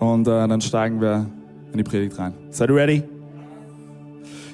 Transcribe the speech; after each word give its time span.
und 0.00 0.26
äh, 0.26 0.48
dann 0.48 0.60
steigen 0.60 1.00
wir 1.00 1.26
in 1.70 1.78
die 1.78 1.84
Predigt 1.84 2.18
rein. 2.18 2.34
Seid 2.50 2.70
ihr 2.70 2.74
ready? 2.74 3.02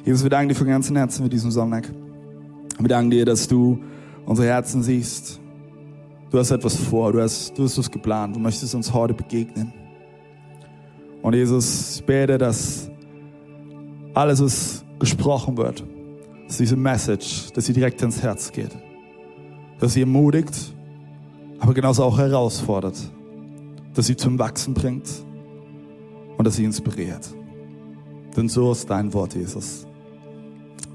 Jesus, 0.05 0.23
wir 0.23 0.31
danken 0.31 0.51
dir 0.51 0.55
von 0.55 0.67
ganzem 0.67 0.97
Herzen 0.97 1.23
für 1.23 1.31
diesen 1.31 1.51
Sonntag. 1.51 1.91
Wir 2.79 2.89
danken 2.89 3.11
dir, 3.11 3.25
dass 3.25 3.49
du 3.49 3.79
unsere 4.27 4.49
Herzen 4.49 4.83
siehst. 4.83 5.41
Du 6.31 6.39
hast 6.39 6.51
etwas 6.51 6.77
vor, 6.77 7.13
du 7.13 7.23
hast, 7.23 7.57
du 7.57 7.65
hast 7.65 7.79
was 7.79 7.91
geplant, 7.91 8.37
du 8.37 8.41
möchtest 8.41 8.75
uns 8.75 8.93
heute 8.93 9.15
begegnen. 9.15 9.73
Und 11.23 11.35
Jesus, 11.35 11.97
ich 11.97 12.05
bete, 12.05 12.37
dass 12.39 12.91
alles, 14.15 14.43
was 14.43 14.85
gesprochen 14.99 15.57
wird, 15.57 15.85
dass 16.47 16.59
diese 16.59 16.77
Message, 16.77 17.53
dass 17.53 17.67
sie 17.67 17.73
direkt 17.73 18.03
ins 18.03 18.23
Herz 18.23 18.51
geht. 18.51 18.77
Dass 19.79 19.95
sie 19.95 20.01
ermutigt, 20.01 20.75
aber 21.61 21.73
genauso 21.73 22.03
auch 22.03 22.19
herausfordert. 22.19 22.97
Dass 23.95 24.07
sie 24.07 24.17
zum 24.17 24.39
Wachsen 24.39 24.75
bringt 24.75 25.26
und 26.37 26.45
dass 26.45 26.57
sie 26.57 26.65
inspiriert. 26.65 27.29
Denn 28.37 28.49
so 28.49 28.73
ist 28.73 28.89
dein 28.89 29.13
Wort, 29.13 29.35
Jesus. 29.35 29.87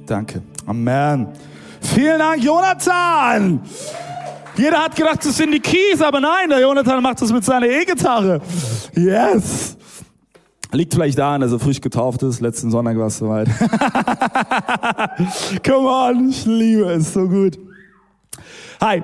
Danke. 0.06 0.42
Amen. 0.66 1.28
Vielen 1.82 2.20
Dank, 2.20 2.44
Jonathan. 2.44 3.62
Jeder 4.56 4.84
hat 4.84 4.96
gedacht, 4.96 5.26
das 5.26 5.38
sind 5.38 5.52
die 5.52 5.60
Keys, 5.60 6.02
aber 6.02 6.20
nein, 6.20 6.50
der 6.50 6.60
Jonathan 6.60 7.02
macht 7.02 7.22
das 7.22 7.32
mit 7.32 7.44
seiner 7.44 7.68
E-Gitarre. 7.68 8.42
Yes. 8.96 9.78
Liegt 10.74 10.94
vielleicht 10.94 11.18
daran, 11.18 11.42
dass 11.42 11.52
er 11.52 11.60
frisch 11.60 11.82
getauft 11.82 12.24
ist. 12.24 12.40
Letzten 12.40 12.72
Sonntag 12.72 12.98
war 12.98 13.08
es 13.08 13.18
soweit. 13.18 13.48
Come 15.66 15.90
on, 15.90 16.30
ich 16.30 16.46
liebe 16.46 16.84
es 16.92 17.14
so 17.14 17.28
gut. 17.28 17.60
Hi, 18.80 19.04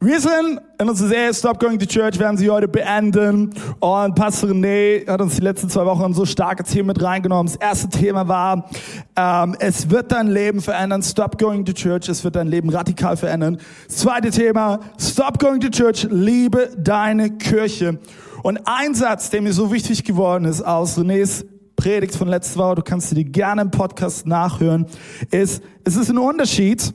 wir 0.00 0.20
sind 0.20 0.60
in 0.80 0.88
unserer 0.88 1.08
Serie 1.08 1.34
Stop 1.34 1.58
Going 1.58 1.76
to 1.76 1.84
Church, 1.84 2.20
werden 2.20 2.36
sie 2.36 2.48
heute 2.48 2.68
beenden. 2.68 3.52
Und 3.80 4.14
Pastor 4.14 4.50
René 4.50 5.04
hat 5.08 5.20
uns 5.20 5.34
die 5.34 5.40
letzten 5.40 5.68
zwei 5.68 5.84
Wochen 5.86 6.14
so 6.14 6.24
starke 6.24 6.62
Themen 6.62 6.86
mit 6.86 7.02
reingenommen. 7.02 7.46
Das 7.52 7.56
erste 7.56 7.88
Thema 7.88 8.28
war, 8.28 8.70
ähm, 9.16 9.56
es 9.58 9.90
wird 9.90 10.12
dein 10.12 10.28
Leben 10.28 10.60
verändern. 10.60 11.02
Stop 11.02 11.36
Going 11.36 11.64
to 11.64 11.72
Church, 11.72 12.08
es 12.08 12.22
wird 12.22 12.36
dein 12.36 12.46
Leben 12.46 12.68
radikal 12.68 13.16
verändern. 13.16 13.58
Das 13.88 13.96
zweite 13.96 14.30
Thema, 14.30 14.78
Stop 15.00 15.40
Going 15.40 15.60
to 15.60 15.68
Church, 15.68 16.06
liebe 16.08 16.70
deine 16.78 17.36
Kirche. 17.36 17.98
Und 18.44 18.60
ein 18.66 18.94
Satz, 18.94 19.30
der 19.30 19.42
mir 19.42 19.52
so 19.52 19.72
wichtig 19.72 20.04
geworden 20.04 20.44
ist 20.44 20.62
aus 20.62 20.96
Renés 20.96 21.44
Predigt 21.74 22.14
von 22.14 22.28
letzter 22.28 22.60
Woche, 22.60 22.76
du 22.76 22.82
kannst 22.82 23.16
dir 23.16 23.24
gerne 23.24 23.62
im 23.62 23.72
Podcast 23.72 24.28
nachhören, 24.28 24.86
ist, 25.32 25.60
es 25.82 25.96
ist 25.96 26.08
ein 26.08 26.18
Unterschied, 26.18 26.94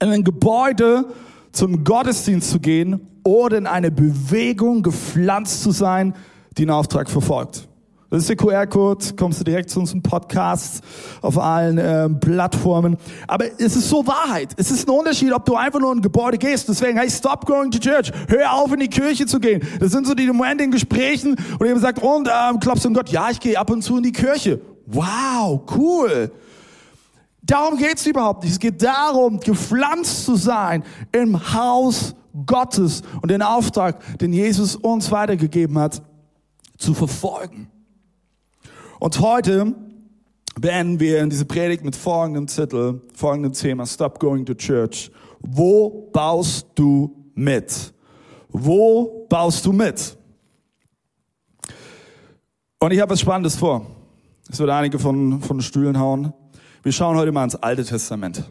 in 0.00 0.08
ein 0.08 0.22
Gebäude 0.22 1.06
zum 1.52 1.84
Gottesdienst 1.84 2.50
zu 2.50 2.60
gehen 2.60 3.08
oder 3.24 3.58
in 3.58 3.66
eine 3.66 3.90
Bewegung 3.90 4.82
gepflanzt 4.82 5.62
zu 5.62 5.70
sein, 5.70 6.14
die 6.56 6.62
einen 6.62 6.70
Auftrag 6.70 7.08
verfolgt. 7.08 7.68
Das 8.12 8.20
ist 8.20 8.28
der 8.28 8.36
QR-Code, 8.36 9.06
kommst 9.16 9.40
du 9.40 9.44
direkt 9.44 9.70
zu 9.70 9.80
unserem 9.80 10.02
Podcast 10.02 10.84
auf 11.22 11.38
allen 11.38 11.78
ähm, 11.78 12.20
Plattformen. 12.20 12.98
Aber 13.26 13.46
es 13.58 13.74
ist 13.74 13.88
so 13.88 14.06
Wahrheit. 14.06 14.50
Es 14.58 14.70
ist 14.70 14.86
ein 14.86 14.94
Unterschied, 14.94 15.32
ob 15.32 15.46
du 15.46 15.56
einfach 15.56 15.80
nur 15.80 15.92
in 15.92 15.98
ein 15.98 16.02
Gebäude 16.02 16.36
gehst. 16.36 16.68
Deswegen, 16.68 16.98
hey, 16.98 17.08
stop 17.08 17.46
going 17.46 17.70
to 17.70 17.78
church. 17.78 18.12
Hör 18.28 18.52
auf, 18.52 18.70
in 18.70 18.80
die 18.80 18.88
Kirche 18.88 19.24
zu 19.24 19.40
gehen. 19.40 19.62
Das 19.80 19.92
sind 19.92 20.06
so 20.06 20.12
die 20.12 20.26
Momente 20.26 20.62
in 20.62 20.70
Gesprächen, 20.70 21.36
wo 21.58 21.64
jemand 21.64 21.80
sagt, 21.80 22.02
und 22.02 22.28
ähm, 22.28 22.60
glaubst 22.60 22.84
du 22.84 22.88
an 22.88 22.94
Gott? 22.94 23.08
Ja, 23.08 23.30
ich 23.30 23.40
gehe 23.40 23.58
ab 23.58 23.70
und 23.70 23.80
zu 23.80 23.96
in 23.96 24.02
die 24.02 24.12
Kirche. 24.12 24.60
Wow, 24.84 25.62
cool. 25.74 26.32
Darum 27.42 27.76
geht's 27.76 28.06
überhaupt 28.06 28.44
nicht. 28.44 28.52
Es 28.52 28.58
geht 28.58 28.82
darum, 28.82 29.40
gepflanzt 29.40 30.24
zu 30.24 30.36
sein 30.36 30.84
im 31.10 31.52
Haus 31.52 32.14
Gottes 32.46 33.02
und 33.20 33.30
den 33.30 33.42
Auftrag, 33.42 34.18
den 34.18 34.32
Jesus 34.32 34.76
uns 34.76 35.10
weitergegeben 35.10 35.78
hat, 35.78 36.02
zu 36.78 36.94
verfolgen. 36.94 37.68
Und 39.00 39.20
heute 39.20 39.74
beenden 40.60 41.00
wir 41.00 41.26
diese 41.26 41.44
Predigt 41.44 41.84
mit 41.84 41.96
folgendem 41.96 42.46
Titel, 42.46 43.00
folgendem 43.14 43.52
Thema, 43.52 43.86
Stop 43.86 44.18
Going 44.18 44.46
to 44.46 44.54
Church. 44.54 45.10
Wo 45.40 46.08
baust 46.12 46.68
du 46.76 47.14
mit? 47.34 47.92
Wo 48.48 49.26
baust 49.28 49.66
du 49.66 49.72
mit? 49.72 50.16
Und 52.78 52.92
ich 52.92 53.00
habe 53.00 53.10
was 53.10 53.20
Spannendes 53.20 53.56
vor. 53.56 53.86
Es 54.48 54.58
wird 54.58 54.70
einige 54.70 54.98
von, 54.98 55.40
von 55.40 55.60
Stühlen 55.60 55.98
hauen. 55.98 56.32
Wir 56.82 56.90
schauen 56.90 57.16
heute 57.16 57.30
mal 57.30 57.44
ins 57.44 57.54
Alte 57.54 57.84
Testament. 57.84 58.42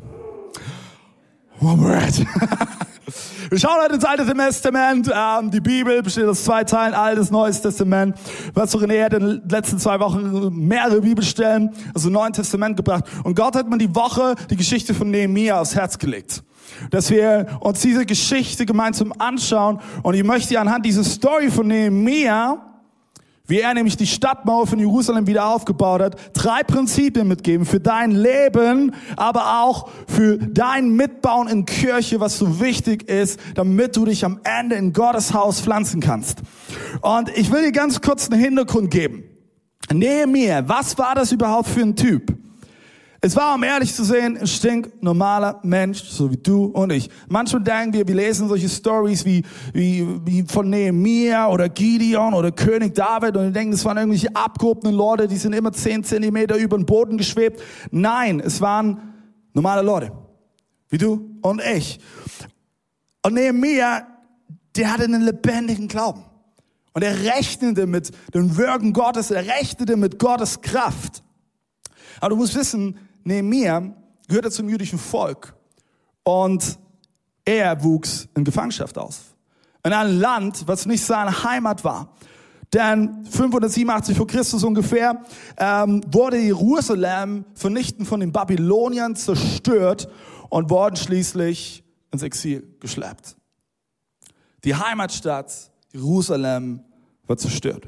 Wir 1.60 3.60
schauen 3.60 3.76
heute 3.84 3.96
ins 3.96 4.06
Alte 4.06 4.26
Testament. 4.26 5.12
Ähm, 5.14 5.52
die 5.52 5.60
Bibel 5.60 6.02
besteht 6.02 6.24
aus 6.24 6.46
zwei 6.46 6.64
Teilen, 6.64 6.94
Altes, 6.94 7.30
Neues 7.30 7.62
Testament. 7.62 8.18
Was 8.54 8.74
René 8.74 9.04
hat 9.04 9.14
in 9.16 9.20
den 9.20 9.42
letzten 9.50 9.80
zwei 9.80 10.00
Wochen 10.00 10.66
mehrere 10.66 11.02
Bibelstellen, 11.02 11.72
also 11.94 12.10
Neuen 12.10 12.32
Testament 12.32 12.78
gebracht. 12.78 13.04
Und 13.26 13.36
Gott 13.36 13.58
hat 13.58 13.70
mir 13.70 13.78
die 13.78 13.94
Woche 13.94 14.36
die 14.50 14.56
Geschichte 14.56 14.94
von 14.94 15.12
Nehemiah 15.12 15.60
aufs 15.60 15.76
Herz 15.76 15.98
gelegt. 15.98 16.42
Dass 16.90 17.10
wir 17.10 17.60
uns 17.60 17.82
diese 17.82 18.06
Geschichte 18.06 18.66
gemeinsam 18.66 19.14
anschauen. 19.20 19.82
Und 20.04 20.14
ich 20.14 20.24
möchte 20.24 20.58
anhand 20.58 20.86
dieser 20.86 21.04
Story 21.04 21.52
von 21.52 21.68
Nehemiah 21.68 22.71
wie 23.52 23.60
er 23.60 23.74
nämlich 23.74 23.98
die 23.98 24.08
Stadtmauer 24.08 24.66
von 24.66 24.80
Jerusalem 24.80 25.28
wieder 25.28 25.46
aufgebaut 25.46 26.02
hat, 26.02 26.16
drei 26.34 26.64
Prinzipien 26.64 27.28
mitgeben 27.28 27.66
für 27.66 27.82
dein 27.82 28.12
Leben, 28.12 28.96
aber 29.18 29.62
auch 29.64 29.90
für 30.08 30.38
dein 30.38 30.92
Mitbauen 30.92 31.50
in 31.50 31.66
Kirche, 31.66 32.22
was 32.22 32.38
so 32.38 32.62
wichtig 32.62 33.10
ist, 33.10 33.42
damit 33.56 33.98
du 33.98 34.06
dich 34.06 34.24
am 34.24 34.40
Ende 34.46 34.78
in 34.78 34.94
Gottes 34.94 35.34
Haus 35.34 35.60
pflanzen 35.60 36.00
kannst. 36.00 36.40
Und 37.02 37.30
ich 37.38 37.52
will 37.52 37.62
dir 37.64 37.74
ganz 37.74 38.00
kurz 38.00 38.30
einen 38.30 38.42
Hintergrund 38.42 38.90
geben. 38.90 39.26
Nehemiah, 39.92 40.64
was 40.70 40.98
war 40.98 41.14
das 41.16 41.34
überhaupt 41.34 41.68
für 41.68 41.82
ein 41.82 41.98
Typ? 41.98 42.41
Es 43.24 43.36
war, 43.36 43.54
um 43.54 43.62
ehrlich 43.62 43.94
zu 43.94 44.04
sehen, 44.04 44.36
ein 44.36 44.48
stinknormaler 44.48 45.60
Mensch, 45.62 46.02
so 46.02 46.32
wie 46.32 46.38
du 46.38 46.66
und 46.66 46.92
ich. 46.92 47.08
Manchmal 47.30 47.62
denken 47.62 47.94
wir, 47.94 48.08
wir 48.08 48.16
lesen 48.16 48.48
solche 48.48 48.68
Stories 48.68 49.24
wie, 49.26 49.44
wie, 49.74 50.08
wie 50.26 50.44
von 50.48 50.68
Nehemiah 50.72 51.48
oder 51.48 51.70
Gideon 51.70 52.34
oder 52.34 52.52
König 52.52 52.96
David 52.96 53.38
und 53.38 53.44
wir 53.44 53.52
denken, 53.52 53.74
das 53.74 53.86
waren 53.86 53.98
irgendwelche 53.98 54.36
abgehobenen 54.36 54.96
Leute, 54.96 55.28
die 55.28 55.38
sind 55.38 55.54
immer 55.54 55.72
zehn 55.72 56.04
Zentimeter 56.04 56.58
über 56.58 56.76
den 56.76 56.88
Boden 56.88 57.20
geschwebt. 57.20 57.62
Nein, 57.92 58.40
es 58.40 58.60
waren 58.60 59.14
normale 59.54 59.84
Leute, 59.84 60.12
wie 60.90 60.98
du 60.98 61.38
und 61.44 61.62
ich. 61.62 62.00
Und 63.24 63.36
Nehemiah, 63.36 64.08
der 64.76 64.92
hatte 64.92 65.04
einen 65.04 65.22
lebendigen 65.22 65.88
Glauben. 65.88 66.24
Und 66.94 67.04
er 67.04 67.24
rechnete 67.24 67.86
mit 67.86 68.10
den 68.34 68.58
Wirken 68.58 68.94
Gottes, 68.94 69.30
er 69.30 69.46
rechnete 69.46 69.96
mit 69.96 70.18
Gottes 70.18 70.60
Kraft. 70.60 71.22
Aber 72.20 72.32
du 72.32 72.36
musst 72.36 72.56
wissen, 72.56 72.98
Nehemiah 73.24 73.94
gehörte 74.28 74.52
zum 74.52 74.70
jüdischen 74.70 75.00
Volk 75.00 75.54
und 76.24 76.78
er 77.46 77.84
wuchs 77.84 78.28
in 78.36 78.44
Gefangenschaft 78.44 78.98
aus. 78.98 79.22
In 79.84 79.94
einem 79.94 80.20
Land, 80.20 80.68
was 80.68 80.86
nicht 80.86 81.04
seine 81.04 81.44
Heimat 81.44 81.84
war. 81.84 82.14
Denn 82.74 83.26
587 83.26 84.16
vor 84.16 84.28
Christus 84.28 84.64
ungefähr 84.64 85.22
ähm, 85.58 86.02
wurde 86.08 86.38
Jerusalem 86.38 87.44
vernichtend 87.54 88.08
von 88.08 88.22
den 88.22 88.32
Babyloniern 88.32 89.16
zerstört 89.16 90.08
und 90.50 90.70
worden 90.70 90.96
schließlich 90.96 91.84
ins 92.12 92.24
Exil 92.24 92.76
geschleppt. 92.80 93.36
Die 94.64 94.76
Heimatstadt 94.76 95.52
Jerusalem 95.92 96.82
war 97.28 97.38
zerstört. 97.38 97.88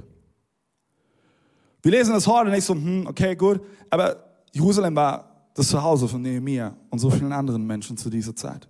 Wir 1.81 1.92
lesen 1.92 2.13
das 2.13 2.28
heute 2.28 2.50
nicht 2.50 2.66
so, 2.66 2.74
hm, 2.74 3.07
okay, 3.07 3.36
gut, 3.36 3.62
aber 3.90 4.18
Jerusalem 4.52 4.96
war 4.96 5.32
das 5.54 5.70
Zuhause 5.70 6.08
von 6.08 6.22
Nehemiah 6.22 6.76
und 6.90 7.00
so 7.00 7.10
vielen 7.10 7.32
anderen 7.32 7.66
Menschen 7.66 7.98
zu 7.98 8.10
dieser 8.10 8.36
Zeit. 8.36 8.68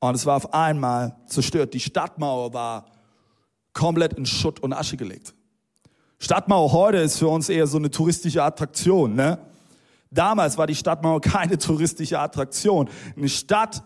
Und 0.00 0.14
es 0.14 0.26
war 0.26 0.36
auf 0.36 0.52
einmal 0.52 1.16
zerstört. 1.26 1.74
Die 1.74 1.80
Stadtmauer 1.80 2.52
war 2.52 2.86
komplett 3.72 4.14
in 4.14 4.26
Schutt 4.26 4.60
und 4.60 4.72
Asche 4.72 4.96
gelegt. 4.96 5.34
Stadtmauer 6.18 6.72
heute 6.72 6.98
ist 6.98 7.18
für 7.18 7.28
uns 7.28 7.48
eher 7.48 7.66
so 7.66 7.78
eine 7.78 7.90
touristische 7.90 8.42
Attraktion. 8.42 9.14
Ne? 9.14 9.38
Damals 10.10 10.58
war 10.58 10.66
die 10.66 10.74
Stadtmauer 10.74 11.20
keine 11.20 11.56
touristische 11.58 12.18
Attraktion. 12.18 12.88
Eine 13.16 13.28
Stadt, 13.28 13.82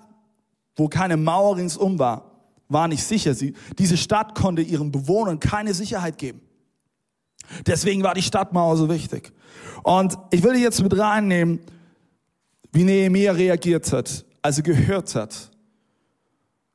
wo 0.77 0.89
keine 0.89 1.17
Mauer 1.17 1.57
ringsum 1.57 1.99
war, 1.99 2.31
war 2.69 2.89
nicht 2.89 3.05
sicher. 3.05 3.35
Sie, 3.35 3.55
diese 3.79 3.97
Stadt 3.97 4.35
konnte 4.35 4.63
ihren 4.63 4.91
Bewohnern 4.91 5.39
keine 5.39 5.75
Sicherheit 5.75 6.19
geben. 6.19 6.41
Deswegen 7.67 8.03
war 8.03 8.15
die 8.15 8.23
Stadtmauer 8.23 8.77
so 8.77 8.89
wichtig. 8.89 9.33
Und 9.83 10.17
ich 10.31 10.43
will 10.43 10.55
dich 10.55 10.63
jetzt 10.63 10.83
mit 10.83 10.97
reinnehmen, 10.99 11.61
wie 12.73 12.85
Nehemiah 12.85 13.33
reagiert 13.33 13.93
hat, 13.93 14.25
als 14.43 14.57
er 14.59 14.63
gehört 14.63 15.15
hat, 15.15 15.51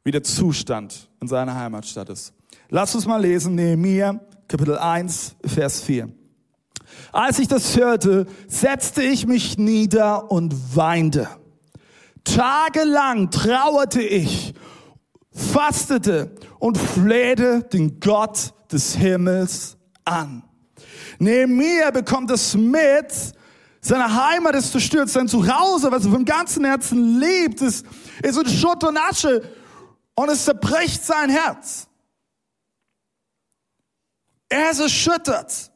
wie 0.04 0.12
der 0.12 0.24
Zustand 0.24 1.10
in 1.22 1.28
seiner 1.28 1.56
Heimatstadt 1.56 2.10
ist. 2.10 2.34
Lass 2.70 2.96
uns 2.96 3.06
mal 3.06 3.22
lesen, 3.22 3.56
Nehemiah, 3.56 4.20
Kapitel 4.48 4.78
1, 4.78 5.36
Vers 5.44 5.82
4. 5.82 6.10
Als 7.12 7.40
ich 7.40 7.48
das 7.48 7.76
hörte, 7.76 8.26
setzte 8.48 9.04
ich 9.04 9.28
mich 9.28 9.58
nieder 9.58 10.32
und 10.32 10.76
weinte. 10.76 11.28
Tagelang 12.24 13.32
trauerte 13.32 14.02
ich, 14.02 14.54
fastete 15.32 16.36
und 16.60 16.78
flehte 16.78 17.64
den 17.64 18.00
Gott 18.00 18.54
des 18.72 18.96
Himmels 18.96 19.78
an. 20.06 20.44
Nehemiah 21.20 21.92
bekommt 21.92 22.32
es 22.32 22.56
mit, 22.56 23.14
seine 23.82 24.14
Heimat 24.14 24.56
ist 24.56 24.72
zerstört, 24.72 25.10
sein 25.10 25.28
Zuhause, 25.28 25.92
was 25.92 26.06
er 26.06 26.12
vom 26.12 26.26
ganzen 26.26 26.66
Herzen 26.66 27.20
liebt, 27.20 27.62
ist, 27.62 27.86
ist 28.24 28.38
in 28.38 28.48
Schutt 28.48 28.84
und 28.84 28.98
Asche 28.98 29.42
und 30.16 30.30
es 30.30 30.46
zerbricht 30.46 31.04
sein 31.04 31.30
Herz. 31.30 31.88
Er 34.50 34.72
ist 34.72 34.80
erschüttert. 34.80 35.72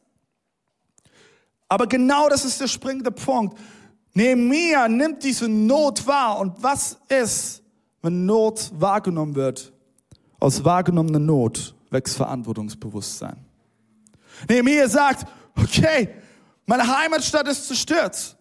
Aber 1.68 1.86
genau 1.86 2.28
das 2.28 2.44
ist 2.44 2.60
der 2.60 2.68
springende 2.68 3.10
Punkt. 3.10 3.58
Nehemiah 4.12 4.88
nimmt 4.88 5.22
diese 5.24 5.48
Not 5.48 6.06
wahr. 6.06 6.38
Und 6.38 6.62
was 6.62 6.98
ist, 7.08 7.62
wenn 8.02 8.26
Not 8.26 8.70
wahrgenommen 8.74 9.34
wird? 9.34 9.72
Aus 10.38 10.64
wahrgenommener 10.64 11.18
Not 11.18 11.74
wächst 11.90 12.16
Verantwortungsbewusstsein. 12.16 13.43
Nehemiah 14.48 14.88
sagt, 14.88 15.26
okay, 15.56 16.10
meine 16.66 16.86
Heimatstadt 16.86 17.48
ist 17.48 17.68
zerstört, 17.68 18.36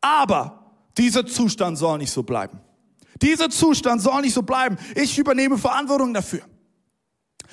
aber 0.00 0.72
dieser 0.96 1.26
Zustand 1.26 1.78
soll 1.78 1.98
nicht 1.98 2.12
so 2.12 2.22
bleiben. 2.22 2.60
Dieser 3.22 3.50
Zustand 3.50 4.02
soll 4.02 4.22
nicht 4.22 4.34
so 4.34 4.42
bleiben. 4.42 4.76
Ich 4.94 5.18
übernehme 5.18 5.58
Verantwortung 5.58 6.12
dafür. 6.12 6.42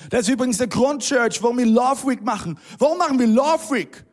Das 0.09 0.21
ist 0.21 0.29
übrigens 0.29 0.57
der 0.57 0.67
Grund, 0.67 1.03
Church, 1.03 1.41
warum 1.41 1.57
wir 1.57 1.65
Love 1.65 2.07
Week 2.07 2.21
machen. 2.23 2.57
Warum 2.79 2.97
machen 2.97 3.19
wir 3.19 3.27
Love 3.27 3.69
Week? 3.69 4.03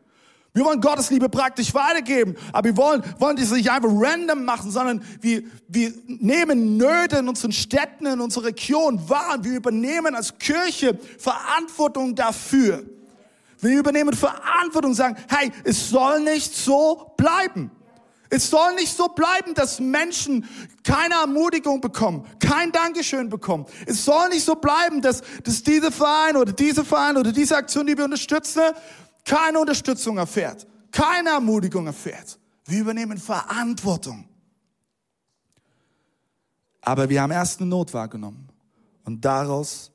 Wir 0.53 0.65
wollen 0.65 0.81
Gottes 0.81 1.09
Liebe 1.09 1.29
praktisch 1.29 1.73
weitergeben, 1.73 2.35
aber 2.51 2.69
wir 2.69 2.77
wollen, 2.77 3.01
wollen 3.19 3.37
das 3.37 3.51
nicht 3.51 3.71
einfach 3.71 3.89
random 3.89 4.43
machen, 4.43 4.69
sondern 4.69 5.01
wir, 5.21 5.43
wir 5.69 5.93
nehmen 6.07 6.75
Nöte 6.75 7.17
in 7.17 7.29
unseren 7.29 7.53
Städten, 7.53 8.05
in 8.05 8.19
unserer 8.19 8.47
Region 8.47 9.09
wahr 9.09 9.35
und 9.35 9.45
wir 9.45 9.53
übernehmen 9.53 10.13
als 10.13 10.37
Kirche 10.37 10.99
Verantwortung 11.17 12.15
dafür. 12.15 12.83
Wir 13.61 13.79
übernehmen 13.79 14.13
Verantwortung 14.13 14.91
und 14.91 14.97
sagen, 14.97 15.15
hey, 15.29 15.51
es 15.63 15.89
soll 15.89 16.21
nicht 16.21 16.53
so 16.53 17.13
bleiben. 17.15 17.71
Es 18.33 18.49
soll 18.49 18.75
nicht 18.75 18.95
so 18.95 19.09
bleiben, 19.09 19.53
dass 19.53 19.79
Menschen 19.81 20.47
keine 20.83 21.15
Ermutigung 21.15 21.81
bekommen, 21.81 22.25
kein 22.39 22.71
Dankeschön 22.71 23.27
bekommen. 23.27 23.65
Es 23.85 24.05
soll 24.05 24.29
nicht 24.29 24.45
so 24.45 24.55
bleiben, 24.55 25.01
dass, 25.01 25.21
dass 25.43 25.61
diese 25.61 25.91
Verein 25.91 26.37
oder 26.37 26.53
diese 26.53 26.85
Verein 26.85 27.17
oder 27.17 27.33
diese 27.33 27.57
Aktion, 27.57 27.85
die 27.85 27.97
wir 27.97 28.05
unterstützen, 28.05 28.61
keine 29.25 29.59
Unterstützung 29.59 30.17
erfährt, 30.17 30.65
keine 30.91 31.31
Ermutigung 31.31 31.85
erfährt. 31.87 32.39
Wir 32.65 32.79
übernehmen 32.79 33.17
Verantwortung. 33.17 34.25
Aber 36.79 37.09
wir 37.09 37.21
haben 37.21 37.31
erst 37.31 37.59
eine 37.59 37.69
Not 37.69 37.93
wahrgenommen 37.93 38.47
und 39.03 39.23
daraus 39.23 39.91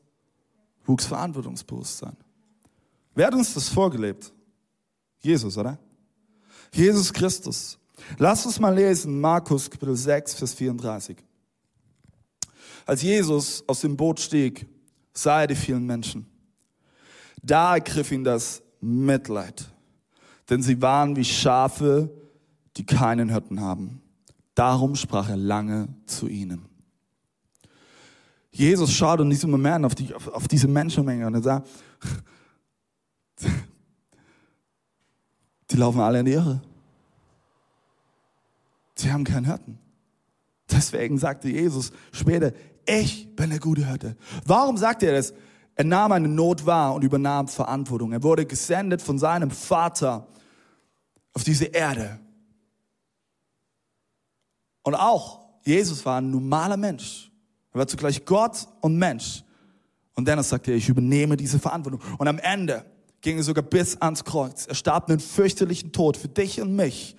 wuchs 0.84 1.06
Verantwortungsbewusstsein. 1.06 2.16
Wer 3.16 3.28
hat 3.28 3.34
uns 3.34 3.54
das 3.54 3.70
vorgelebt? 3.70 4.30
Jesus, 5.20 5.56
oder? 5.56 5.78
Jesus 6.70 7.10
Christus. 7.10 7.78
Lass 8.18 8.44
uns 8.44 8.60
mal 8.60 8.74
lesen, 8.74 9.18
Markus 9.18 9.70
Kapitel 9.70 9.96
6, 9.96 10.34
Vers 10.34 10.52
34. 10.52 11.16
Als 12.84 13.00
Jesus 13.00 13.64
aus 13.66 13.80
dem 13.80 13.96
Boot 13.96 14.20
stieg, 14.20 14.66
sah 15.14 15.40
er 15.40 15.46
die 15.46 15.54
vielen 15.54 15.86
Menschen. 15.86 16.26
Da 17.42 17.76
ergriff 17.76 18.12
ihn 18.12 18.22
das 18.22 18.62
Mitleid, 18.82 19.66
denn 20.50 20.62
sie 20.62 20.82
waren 20.82 21.16
wie 21.16 21.24
Schafe, 21.24 22.10
die 22.76 22.84
keinen 22.84 23.30
Hirten 23.30 23.62
haben. 23.62 24.02
Darum 24.54 24.94
sprach 24.94 25.30
er 25.30 25.38
lange 25.38 25.88
zu 26.04 26.28
ihnen. 26.28 26.66
Jesus 28.50 28.92
schaut 28.92 29.20
in 29.20 29.30
diesem 29.30 29.50
Moment 29.50 29.86
auf, 29.86 29.94
die, 29.94 30.14
auf, 30.14 30.48
diese 30.48 30.68
Menschenmenge 30.68 31.26
und 31.26 31.34
er 31.34 31.42
sagt, 31.42 31.68
die 35.70 35.76
laufen 35.76 36.00
alle 36.00 36.20
in 36.20 36.26
die 36.26 36.32
Irre. 36.32 36.62
Sie 38.96 39.12
haben 39.12 39.24
keinen 39.24 39.44
Hirten. 39.44 39.78
Deswegen 40.70 41.18
sagte 41.18 41.48
Jesus 41.48 41.92
später, 42.12 42.52
ich 42.86 43.34
bin 43.36 43.50
der 43.50 43.58
gute 43.58 43.86
Hirte. 43.86 44.16
Warum 44.44 44.76
sagt 44.76 45.02
er 45.02 45.12
das? 45.12 45.34
Er 45.74 45.84
nahm 45.84 46.12
eine 46.12 46.28
Not 46.28 46.64
wahr 46.64 46.94
und 46.94 47.04
übernahm 47.04 47.48
Verantwortung. 47.48 48.12
Er 48.12 48.22
wurde 48.22 48.46
gesendet 48.46 49.02
von 49.02 49.18
seinem 49.18 49.50
Vater 49.50 50.26
auf 51.34 51.44
diese 51.44 51.66
Erde. 51.66 52.18
Und 54.82 54.94
auch 54.94 55.46
Jesus 55.64 56.04
war 56.06 56.20
ein 56.20 56.30
normaler 56.30 56.76
Mensch. 56.76 57.30
Er 57.72 57.80
war 57.80 57.86
zugleich 57.86 58.24
Gott 58.24 58.66
und 58.80 58.96
Mensch. 58.96 59.44
Und 60.14 60.26
dennoch 60.26 60.44
sagte 60.44 60.70
er, 60.70 60.78
ich 60.78 60.88
übernehme 60.88 61.36
diese 61.36 61.58
Verantwortung. 61.58 62.00
Und 62.16 62.26
am 62.26 62.38
Ende 62.38 62.86
ging 63.26 63.42
sogar 63.42 63.64
bis 63.64 63.96
ans 64.00 64.22
Kreuz. 64.22 64.66
Er 64.66 64.76
starb 64.76 65.08
einen 65.08 65.18
fürchterlichen 65.18 65.90
Tod 65.90 66.16
für 66.16 66.28
dich 66.28 66.60
und 66.60 66.76
mich, 66.76 67.16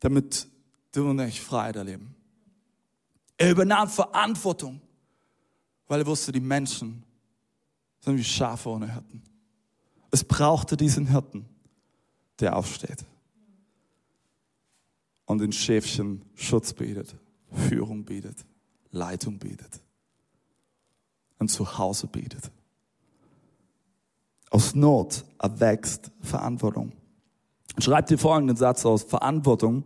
damit 0.00 0.46
du 0.92 1.08
und 1.08 1.18
ich 1.20 1.40
Freiheit 1.40 1.76
erleben. 1.76 2.14
Er 3.38 3.50
übernahm 3.50 3.88
Verantwortung, 3.88 4.78
weil 5.88 6.00
er 6.00 6.06
wusste, 6.06 6.32
die 6.32 6.40
Menschen 6.40 7.02
sind 8.00 8.18
wie 8.18 8.24
Schafe 8.24 8.68
ohne 8.68 8.92
Hirten. 8.92 9.22
Es 10.10 10.22
brauchte 10.22 10.76
diesen 10.76 11.06
Hirten, 11.06 11.48
der 12.38 12.54
aufsteht 12.54 13.06
und 15.24 15.38
den 15.38 15.52
Schäfchen 15.52 16.26
Schutz 16.34 16.74
bietet, 16.74 17.16
Führung 17.70 18.04
bietet, 18.04 18.44
Leitung 18.90 19.38
bietet, 19.38 19.80
ein 21.38 21.48
Zuhause 21.48 22.06
bietet. 22.06 22.50
Aus 24.50 24.74
Not 24.74 25.24
erwächst 25.38 26.10
Verantwortung. 26.20 26.92
Schreibt 27.78 28.10
dir 28.10 28.18
folgenden 28.18 28.56
Satz 28.56 28.86
aus. 28.86 29.02
Verantwortung 29.02 29.84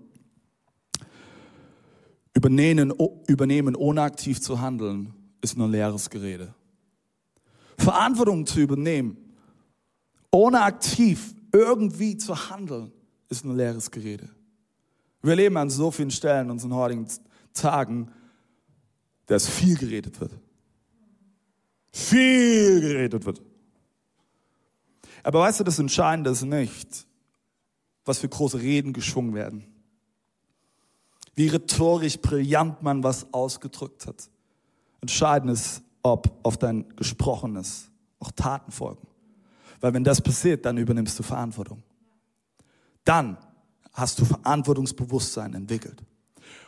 übernehmen, 2.34 2.92
übernehmen 3.26 3.74
ohne 3.74 4.02
aktiv 4.02 4.40
zu 4.40 4.60
handeln, 4.60 5.12
ist 5.40 5.56
nur 5.56 5.68
leeres 5.68 6.08
Gerede. 6.10 6.54
Verantwortung 7.78 8.46
zu 8.46 8.60
übernehmen, 8.60 9.16
ohne 10.30 10.62
aktiv 10.62 11.34
irgendwie 11.52 12.16
zu 12.16 12.50
handeln, 12.50 12.92
ist 13.28 13.44
nur 13.44 13.54
leeres 13.54 13.90
Gerede. 13.90 14.28
Wir 15.22 15.36
leben 15.36 15.56
an 15.56 15.70
so 15.70 15.90
vielen 15.90 16.10
Stellen 16.10 16.46
in 16.46 16.50
unseren 16.52 16.74
heutigen 16.74 17.06
Tagen, 17.52 18.10
dass 19.26 19.48
viel 19.48 19.76
geredet 19.76 20.20
wird. 20.20 20.32
Viel 21.92 22.80
geredet 22.80 23.24
wird. 23.24 23.42
Aber 25.22 25.40
weißt 25.40 25.60
du, 25.60 25.64
das 25.64 25.78
Entscheidende 25.78 26.30
ist 26.30 26.42
nicht, 26.42 27.06
was 28.04 28.18
für 28.18 28.28
große 28.28 28.60
Reden 28.60 28.92
geschwungen 28.92 29.34
werden. 29.34 29.64
Wie 31.34 31.48
rhetorisch 31.48 32.18
brillant 32.18 32.82
man 32.82 33.02
was 33.02 33.32
ausgedrückt 33.32 34.06
hat. 34.06 34.28
Entscheidend 35.00 35.52
ist, 35.52 35.82
ob 36.02 36.30
auf 36.42 36.56
dein 36.56 36.88
Gesprochenes 36.96 37.90
auch 38.18 38.30
Taten 38.32 38.72
folgen. 38.72 39.06
Weil 39.80 39.94
wenn 39.94 40.04
das 40.04 40.20
passiert, 40.20 40.64
dann 40.64 40.76
übernimmst 40.76 41.18
du 41.18 41.22
Verantwortung. 41.22 41.82
Dann 43.04 43.38
hast 43.92 44.18
du 44.18 44.24
Verantwortungsbewusstsein 44.24 45.54
entwickelt. 45.54 46.02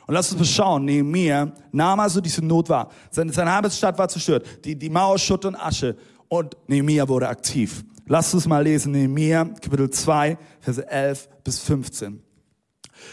Und 0.06 0.14
lass 0.14 0.32
uns 0.32 0.40
mal 0.40 0.46
schauen, 0.46 0.84
Nehemiah 0.84 1.52
nahm 1.70 2.00
also 2.00 2.20
diese 2.20 2.44
Not 2.44 2.68
wahr. 2.68 2.90
Seine, 3.10 3.32
seine 3.32 3.50
Arbeitsstadt 3.50 3.96
war 3.98 4.08
zerstört. 4.08 4.64
Die, 4.64 4.76
die 4.76 4.90
Mauer 4.90 5.18
Schutt 5.18 5.44
und 5.44 5.54
Asche. 5.54 5.96
Und 6.32 6.56
Nehemiah 6.66 7.08
wurde 7.08 7.28
aktiv. 7.28 7.84
Lass 8.06 8.32
uns 8.32 8.48
mal 8.48 8.64
lesen, 8.64 8.92
Nehemiah, 8.92 9.44
Kapitel 9.44 9.90
2, 9.90 10.38
Verse 10.60 10.90
11 10.90 11.28
bis 11.44 11.58
15. 11.58 12.22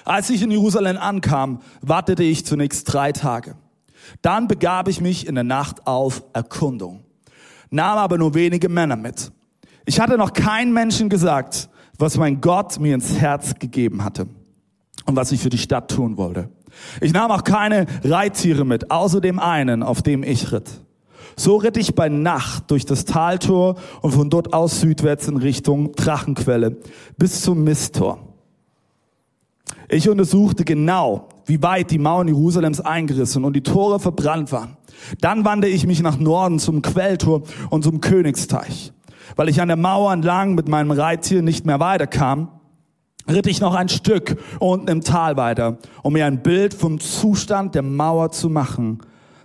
Als 0.06 0.30
ich 0.30 0.42
in 0.42 0.52
Jerusalem 0.52 0.96
ankam, 0.96 1.60
wartete 1.82 2.24
ich 2.24 2.46
zunächst 2.46 2.94
drei 2.94 3.12
Tage. 3.12 3.58
Dann 4.22 4.48
begab 4.48 4.88
ich 4.88 5.02
mich 5.02 5.28
in 5.28 5.36
der 5.36 5.44
Nacht 5.44 5.86
auf 5.86 6.24
Erkundung, 6.32 7.04
nahm 7.70 7.98
aber 7.98 8.18
nur 8.18 8.36
wenige 8.36 8.70
Männer 8.70 8.96
mit. 8.96 9.34
Ich 9.86 10.00
hatte 10.00 10.18
noch 10.18 10.32
keinen 10.32 10.72
Menschen 10.72 11.10
gesagt, 11.10 11.68
was 11.98 12.16
mein 12.16 12.40
Gott 12.40 12.80
mir 12.80 12.96
ins 12.96 13.18
Herz 13.20 13.54
gegeben 13.60 14.06
hatte 14.06 14.28
und 15.06 15.18
was 15.18 15.34
ich 15.34 15.42
für 15.42 15.50
die 15.50 15.58
Stadt 15.58 15.92
tun 15.92 16.16
wollte. 16.16 16.48
Ich 17.02 17.12
nahm 17.12 17.32
auch 17.32 17.44
keine 17.44 17.86
Reittiere 18.02 18.64
mit, 18.64 18.92
außer 18.92 19.20
dem 19.20 19.40
einen, 19.40 19.84
auf 19.84 20.02
dem 20.02 20.24
ich 20.24 20.54
ritt. 20.54 20.72
So 21.40 21.56
ritt 21.56 21.78
ich 21.78 21.96
bei 21.96 22.10
Nacht 22.10 22.70
durch 22.70 22.86
das 22.86 23.06
Taltor 23.06 23.76
und 24.02 24.12
von 24.12 24.30
dort 24.30 24.54
aus 24.54 24.82
südwärts 24.82 25.30
in 25.30 25.38
Richtung 25.38 25.94
Drachenquelle 25.94 26.76
bis 27.18 27.40
zum 27.40 27.64
Misttor. 27.64 28.20
Ich 29.88 30.10
untersuchte 30.10 30.66
genau, 30.66 31.30
wie 31.46 31.64
weit 31.64 31.92
die 31.92 31.98
Mauern 31.98 32.28
Jerusalems 32.28 32.82
eingerissen 32.82 33.46
und 33.46 33.54
die 33.54 33.64
Tore 33.64 34.02
verbrannt 34.02 34.52
waren. 34.52 34.76
Dann 35.22 35.46
wandte 35.46 35.70
ich 35.70 35.88
mich 35.88 36.02
nach 36.02 36.20
Norden 36.20 36.60
zum 36.60 36.82
Quelltor 36.82 37.44
und 37.70 37.86
zum 37.86 38.02
Königsteich. 38.02 38.92
Weil 39.38 39.48
ich 39.48 39.62
an 39.62 39.70
der 39.70 39.78
Mauer 39.78 40.12
entlang 40.12 40.56
mit 40.56 40.68
meinem 40.68 40.92
Reittier 40.92 41.42
nicht 41.42 41.66
mehr 41.66 41.80
weiterkam, 41.80 42.50
ritt 43.30 43.48
ich 43.48 43.62
noch 43.62 43.76
ein 43.76 43.88
Stück 43.88 44.38
unten 44.60 44.90
im 44.90 45.02
Tal 45.06 45.38
weiter, 45.38 45.78
um 46.04 46.12
mir 46.12 46.26
ein 46.26 46.44
Bild 46.44 46.74
vom 46.74 47.00
Zustand 47.00 47.76
der 47.76 47.84
Mauer 47.84 48.32
zu 48.32 48.50
machen. 48.50 49.00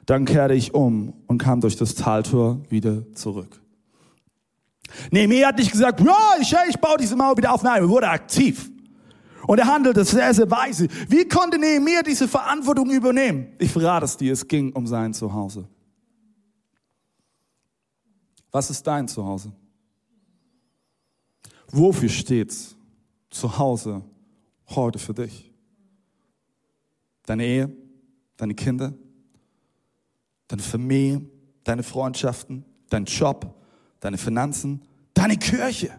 Dann 0.07 0.25
kehrte 0.25 0.55
ich 0.55 0.75
um 0.75 1.15
und 1.27 1.39
kam 1.39 1.61
durch 1.61 1.77
das 1.77 1.95
Taltor 1.95 2.61
wieder 2.69 3.11
zurück. 3.15 3.61
Nehemiah 5.11 5.49
hat 5.49 5.59
nicht 5.59 5.73
gesagt, 5.73 6.01
ja, 6.01 6.17
ich, 6.41 6.55
ich 6.69 6.77
baue 6.79 6.99
diese 6.99 7.17
Mauer 7.17 7.37
wieder 7.37 7.53
auf. 7.53 7.63
Nein, 7.63 7.83
er 7.83 7.89
wurde 7.89 8.09
aktiv. 8.09 8.71
Und 9.47 9.59
er 9.59 9.67
handelte 9.67 10.05
sehr, 10.05 10.33
sehr 10.33 10.51
weise. 10.51 10.89
Wie 11.09 11.27
konnte 11.27 11.59
Nehemiah 11.59 12.03
diese 12.03 12.29
Verantwortung 12.29 12.91
übernehmen? 12.91 13.49
Ich 13.59 13.71
verrate 13.71 14.05
es 14.05 14.17
dir, 14.17 14.33
es 14.33 14.47
ging 14.47 14.73
um 14.73 14.87
sein 14.87 15.13
Zuhause. 15.13 15.69
Was 18.51 18.71
ist 18.71 18.87
dein 18.87 19.09
Zuhause? 19.09 19.53
Wofür 21.71 22.09
steht's 22.09 22.77
zu 23.29 23.59
Hause 23.59 24.03
heute 24.69 24.99
für 24.99 25.13
dich? 25.13 25.51
Deine 27.27 27.45
Ehe, 27.45 27.77
deine 28.37 28.55
Kinder, 28.55 28.95
deine 30.55 30.63
Familie, 30.63 31.21
deine 31.65 31.83
Freundschaften, 31.83 32.65
dein 32.89 33.07
Job, 33.07 33.53
deine 33.99 34.19
Finanzen, 34.19 34.83
deine 35.13 35.37
Kirche. 35.37 35.91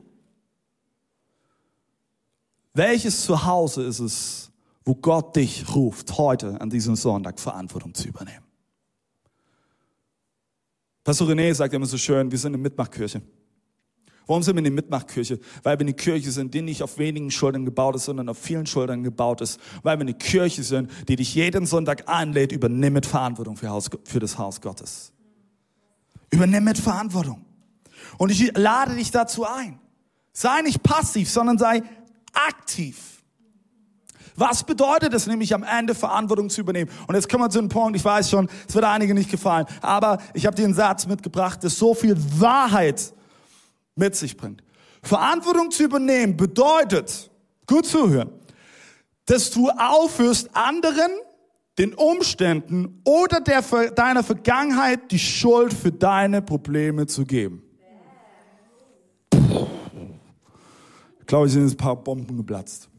Welches 2.74 3.25
Zuhause 3.25 3.83
ist 3.83 4.00
es, 4.00 4.51
wo 4.85 4.95
Gott 4.95 5.35
dich 5.35 5.75
ruft, 5.75 6.17
heute 6.17 6.59
an 6.62 6.69
diesem 6.69 6.95
Sonntag 6.95 7.39
Verantwortung 7.39 7.93
zu 7.93 8.07
übernehmen? 8.07 8.45
Pastor 11.03 11.27
René 11.27 11.53
sagt 11.53 11.74
immer 11.74 11.85
so 11.85 11.97
schön, 11.97 12.31
wir 12.31 12.38
sind 12.38 12.53
eine 12.53 12.62
Mitmachkirche. 12.62 13.21
Warum 14.27 14.41
sind 14.41 14.55
wir 14.55 14.60
eine 14.60 14.72
Mitmachkirche? 14.72 15.39
Weil 15.63 15.77
wir 15.77 15.82
eine 15.82 15.94
Kirche 15.94 16.32
sind, 16.32 16.53
die 16.53 16.62
nicht 16.62 16.82
auf 16.82 16.98
wenigen 16.98 17.29
Schultern 17.29 17.65
gebaut 17.65 17.96
ist, 17.96 18.05
sondern 18.05 18.27
auf 18.29 18.38
vielen 18.38 18.65
Schultern 18.65 19.03
gebaut 19.03 19.41
ist. 19.41 19.60
Weil 19.84 19.98
wir 19.98 20.01
eine 20.01 20.15
Kirche 20.15 20.63
sind, 20.63 20.89
die 21.08 21.15
dich 21.15 21.36
jeden 21.36 21.65
Sonntag 21.65 22.10
einlädt, 22.10 22.51
übernimm 22.51 22.94
mit 22.94 23.05
Verantwortung 23.05 23.55
für, 23.55 23.70
Haus, 23.70 23.89
für 24.03 24.20
das 24.20 24.38
Haus 24.38 24.62
Gottes. 24.62 25.12
Übernimm 26.32 26.63
mit 26.63 26.77
Verantwortung. 26.77 27.46
Und 28.17 28.32
ich 28.32 28.51
lade 28.58 28.96
dich 28.96 29.12
dazu 29.12 29.46
ein. 29.46 29.79
Sei 30.34 30.62
nicht 30.62 30.82
passiv, 30.82 31.29
sondern 31.29 31.58
sei 31.58 31.84
aktiv. 32.34 33.15
Was 34.38 34.65
bedeutet 34.65 35.13
es 35.13 35.27
nämlich 35.27 35.53
am 35.53 35.63
Ende 35.63 35.96
Verantwortung 35.96 36.50
zu 36.50 36.62
übernehmen? 36.62 36.91
Und 37.08 37.15
jetzt 37.15 37.29
kommen 37.29 37.44
wir 37.44 37.50
zu 37.50 37.60
einem 37.60 37.70
Punkt, 37.70 37.96
ich 37.96 38.03
weiß 38.03 38.29
schon, 38.29 38.50
es 38.67 38.75
wird 38.75 38.84
einigen 38.84 39.13
nicht 39.13 39.32
gefallen, 39.32 39.65
aber 39.82 40.17
ich 40.34 40.46
habe 40.46 40.55
dir 40.55 40.65
einen 40.65 40.74
Satz 40.74 41.08
mitgebracht, 41.08 41.63
der 41.63 41.70
so 41.70 41.94
viel 41.94 42.17
Wahrheit 42.38 43.13
mit 43.95 44.15
sich 44.15 44.37
bringt. 44.37 44.61
Verantwortung 45.01 45.71
zu 45.71 45.83
übernehmen 45.83 46.35
bedeutet, 46.35 47.29
gut 47.67 47.85
zuhören, 47.85 48.31
dass 49.25 49.51
du 49.51 49.69
aufhörst, 49.69 50.49
anderen, 50.53 51.11
den 51.77 51.93
Umständen 51.93 53.01
oder 53.03 53.41
der, 53.41 53.61
deiner 53.91 54.23
Vergangenheit 54.23 55.11
die 55.11 55.19
Schuld 55.19 55.73
für 55.73 55.91
deine 55.91 56.41
Probleme 56.41 57.05
zu 57.05 57.25
geben. 57.25 57.61
Ich 61.19 61.25
glaube, 61.27 61.47
es 61.47 61.53
sind 61.53 61.71
ein 61.71 61.77
paar 61.77 61.95
Bomben 61.95 62.37
geplatzt. 62.37 62.89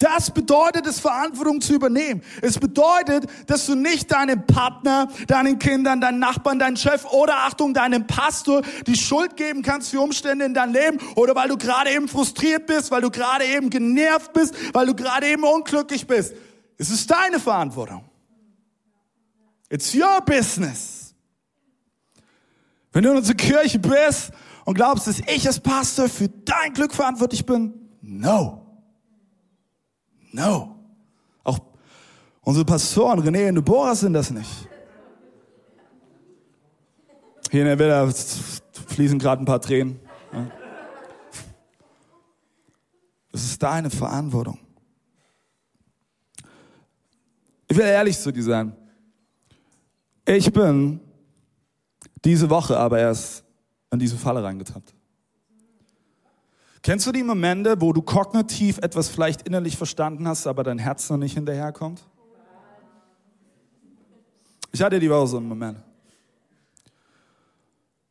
Das 0.00 0.30
bedeutet 0.30 0.86
es, 0.86 0.98
Verantwortung 0.98 1.60
zu 1.60 1.74
übernehmen. 1.74 2.22
Es 2.40 2.58
bedeutet, 2.58 3.26
dass 3.46 3.66
du 3.66 3.74
nicht 3.74 4.10
deinem 4.10 4.46
Partner, 4.46 5.08
deinen 5.26 5.58
Kindern, 5.58 6.00
deinen 6.00 6.18
Nachbarn, 6.18 6.58
deinem 6.58 6.76
Chef 6.76 7.04
oder 7.04 7.40
Achtung, 7.40 7.74
deinem 7.74 8.06
Pastor 8.06 8.62
die 8.86 8.96
Schuld 8.96 9.36
geben 9.36 9.60
kannst 9.60 9.90
für 9.90 10.00
Umstände 10.00 10.46
in 10.46 10.54
deinem 10.54 10.72
Leben 10.72 10.98
oder 11.16 11.34
weil 11.34 11.48
du 11.48 11.58
gerade 11.58 11.90
eben 11.90 12.08
frustriert 12.08 12.66
bist, 12.66 12.90
weil 12.90 13.02
du 13.02 13.10
gerade 13.10 13.44
eben 13.44 13.68
genervt 13.68 14.32
bist, 14.32 14.54
weil 14.72 14.86
du 14.86 14.94
gerade 14.94 15.28
eben 15.28 15.44
unglücklich 15.44 16.06
bist. 16.06 16.32
Es 16.78 16.88
ist 16.88 17.10
deine 17.10 17.38
Verantwortung. 17.38 18.02
It's 19.68 19.94
your 19.94 20.22
business. 20.24 21.14
Wenn 22.90 23.02
du 23.02 23.10
in 23.10 23.18
unserer 23.18 23.36
Kirche 23.36 23.78
bist 23.78 24.32
und 24.64 24.76
glaubst, 24.76 25.06
dass 25.06 25.20
ich 25.20 25.46
als 25.46 25.60
Pastor 25.60 26.08
für 26.08 26.28
dein 26.28 26.72
Glück 26.72 26.94
verantwortlich 26.94 27.44
bin, 27.44 27.74
no. 28.00 28.59
No. 30.32 30.76
Auch 31.44 31.58
unsere 32.42 32.64
Pastoren, 32.64 33.20
René 33.20 33.48
und 33.48 33.56
Deborah, 33.56 33.94
sind 33.94 34.12
das 34.12 34.30
nicht. 34.30 34.68
Hier 37.50 37.62
in 37.62 37.66
der 37.66 37.78
Villa 37.78 38.10
fließen 38.88 39.18
gerade 39.18 39.42
ein 39.42 39.46
paar 39.46 39.60
Tränen. 39.60 39.98
Das 43.32 43.42
ist 43.42 43.62
deine 43.62 43.90
Verantwortung. 43.90 44.58
Ich 47.68 47.76
will 47.76 47.84
ehrlich 47.84 48.18
zu 48.18 48.32
dir 48.32 48.42
sein. 48.42 48.76
Ich 50.26 50.52
bin 50.52 51.00
diese 52.24 52.50
Woche 52.50 52.76
aber 52.76 52.98
erst 52.98 53.44
in 53.90 53.98
diese 53.98 54.16
Falle 54.16 54.42
reingetappt. 54.42 54.94
Kennst 56.82 57.06
du 57.06 57.12
die 57.12 57.22
Momente, 57.22 57.80
wo 57.80 57.92
du 57.92 58.00
kognitiv 58.00 58.78
etwas 58.78 59.08
vielleicht 59.08 59.42
innerlich 59.42 59.76
verstanden 59.76 60.26
hast, 60.26 60.46
aber 60.46 60.62
dein 60.62 60.78
Herz 60.78 61.10
noch 61.10 61.18
nicht 61.18 61.34
hinterherkommt? 61.34 62.02
Ich 64.72 64.80
hatte 64.80 64.98
die 64.98 65.10
Woche 65.10 65.26
so 65.26 65.36
einen 65.36 65.48
Moment. 65.48 65.82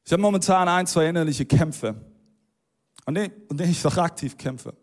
Ich 0.06 0.12
habe 0.12 0.22
momentan 0.22 0.68
ein, 0.68 0.86
zwei 0.86 1.08
innerliche 1.08 1.46
Kämpfe, 1.46 1.96
an 3.06 3.16
denen, 3.16 3.32
an 3.50 3.58
denen 3.58 3.72
ich 3.72 3.82
doch 3.82 3.98
aktiv 3.98 4.38
kämpfe. 4.38 4.74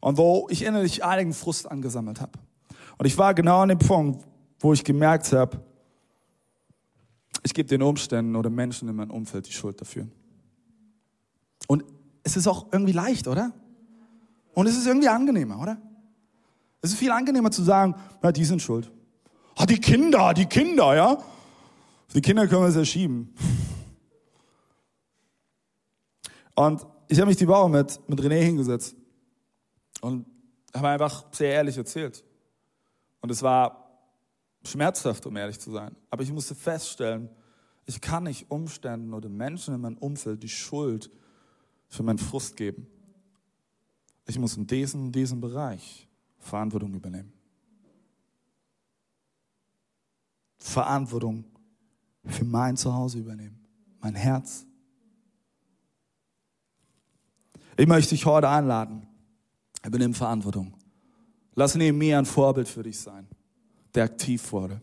Und 0.00 0.18
wo 0.18 0.46
ich 0.50 0.62
innerlich 0.62 1.02
einigen 1.02 1.32
Frust 1.32 1.70
angesammelt 1.70 2.20
habe. 2.20 2.38
Und 2.98 3.06
ich 3.06 3.16
war 3.16 3.32
genau 3.32 3.60
an 3.60 3.70
dem 3.70 3.78
Punkt, 3.78 4.26
wo 4.60 4.72
ich 4.72 4.84
gemerkt 4.84 5.32
habe, 5.32 5.60
ich 7.42 7.54
gebe 7.54 7.68
den 7.68 7.82
Umständen 7.82 8.36
oder 8.36 8.50
Menschen 8.50 8.88
in 8.88 8.96
meinem 8.96 9.10
Umfeld 9.10 9.46
die 9.46 9.52
Schuld 9.52 9.80
dafür. 9.80 10.08
Und 11.68 11.84
es 12.24 12.36
ist 12.36 12.48
auch 12.48 12.66
irgendwie 12.72 12.92
leicht, 12.92 13.28
oder? 13.28 13.52
Und 14.54 14.66
es 14.66 14.76
ist 14.76 14.86
irgendwie 14.86 15.08
angenehmer, 15.08 15.60
oder? 15.60 15.80
Es 16.80 16.90
ist 16.90 16.98
viel 16.98 17.12
angenehmer 17.12 17.50
zu 17.50 17.62
sagen, 17.62 17.94
ja, 18.22 18.32
die 18.32 18.44
sind 18.44 18.60
schuld. 18.60 18.90
Ah, 19.56 19.66
die 19.66 19.78
Kinder, 19.78 20.34
die 20.34 20.46
Kinder, 20.46 20.96
ja? 20.96 21.18
Die 22.12 22.20
Kinder 22.20 22.48
können 22.48 22.62
wir 22.62 22.68
es 22.68 22.76
erschieben. 22.76 23.34
Und 26.54 26.86
ich 27.08 27.18
habe 27.18 27.28
mich 27.28 27.36
die 27.36 27.48
Woche 27.48 27.68
mit, 27.68 28.00
mit 28.08 28.20
René 28.20 28.40
hingesetzt 28.40 28.96
und 30.00 30.26
habe 30.74 30.88
einfach 30.88 31.24
sehr 31.32 31.52
ehrlich 31.52 31.76
erzählt. 31.76 32.24
Und 33.20 33.30
es 33.30 33.42
war 33.42 33.84
schmerzhaft, 34.64 35.26
um 35.26 35.36
ehrlich 35.36 35.60
zu 35.60 35.72
sein. 35.72 35.94
Aber 36.10 36.22
ich 36.22 36.32
musste 36.32 36.54
feststellen, 36.54 37.28
ich 37.86 38.00
kann 38.00 38.24
nicht 38.24 38.50
Umständen 38.50 39.12
oder 39.12 39.28
Menschen 39.28 39.74
in 39.74 39.80
meinem 39.80 39.98
Umfeld 39.98 40.42
die 40.42 40.48
Schuld 40.48 41.10
für 41.94 42.02
meinen 42.02 42.18
Frust 42.18 42.56
geben. 42.56 42.86
Ich 44.26 44.38
muss 44.38 44.56
in 44.56 44.66
diesem, 44.66 45.12
diesem 45.12 45.40
Bereich 45.40 46.08
Verantwortung 46.38 46.92
übernehmen. 46.94 47.32
Verantwortung 50.58 51.44
für 52.24 52.44
mein 52.44 52.76
Zuhause 52.76 53.18
übernehmen, 53.18 53.58
mein 54.00 54.14
Herz. 54.14 54.66
Ich 57.76 57.86
möchte 57.86 58.10
dich 58.10 58.24
heute 58.24 58.48
einladen. 58.48 59.06
Übernimm 59.84 60.14
Verantwortung. 60.14 60.74
Lass 61.54 61.74
Nehemiah 61.74 62.18
ein 62.18 62.26
Vorbild 62.26 62.66
für 62.68 62.82
dich 62.82 62.98
sein, 62.98 63.28
der 63.94 64.04
aktiv 64.04 64.50
wurde. 64.52 64.80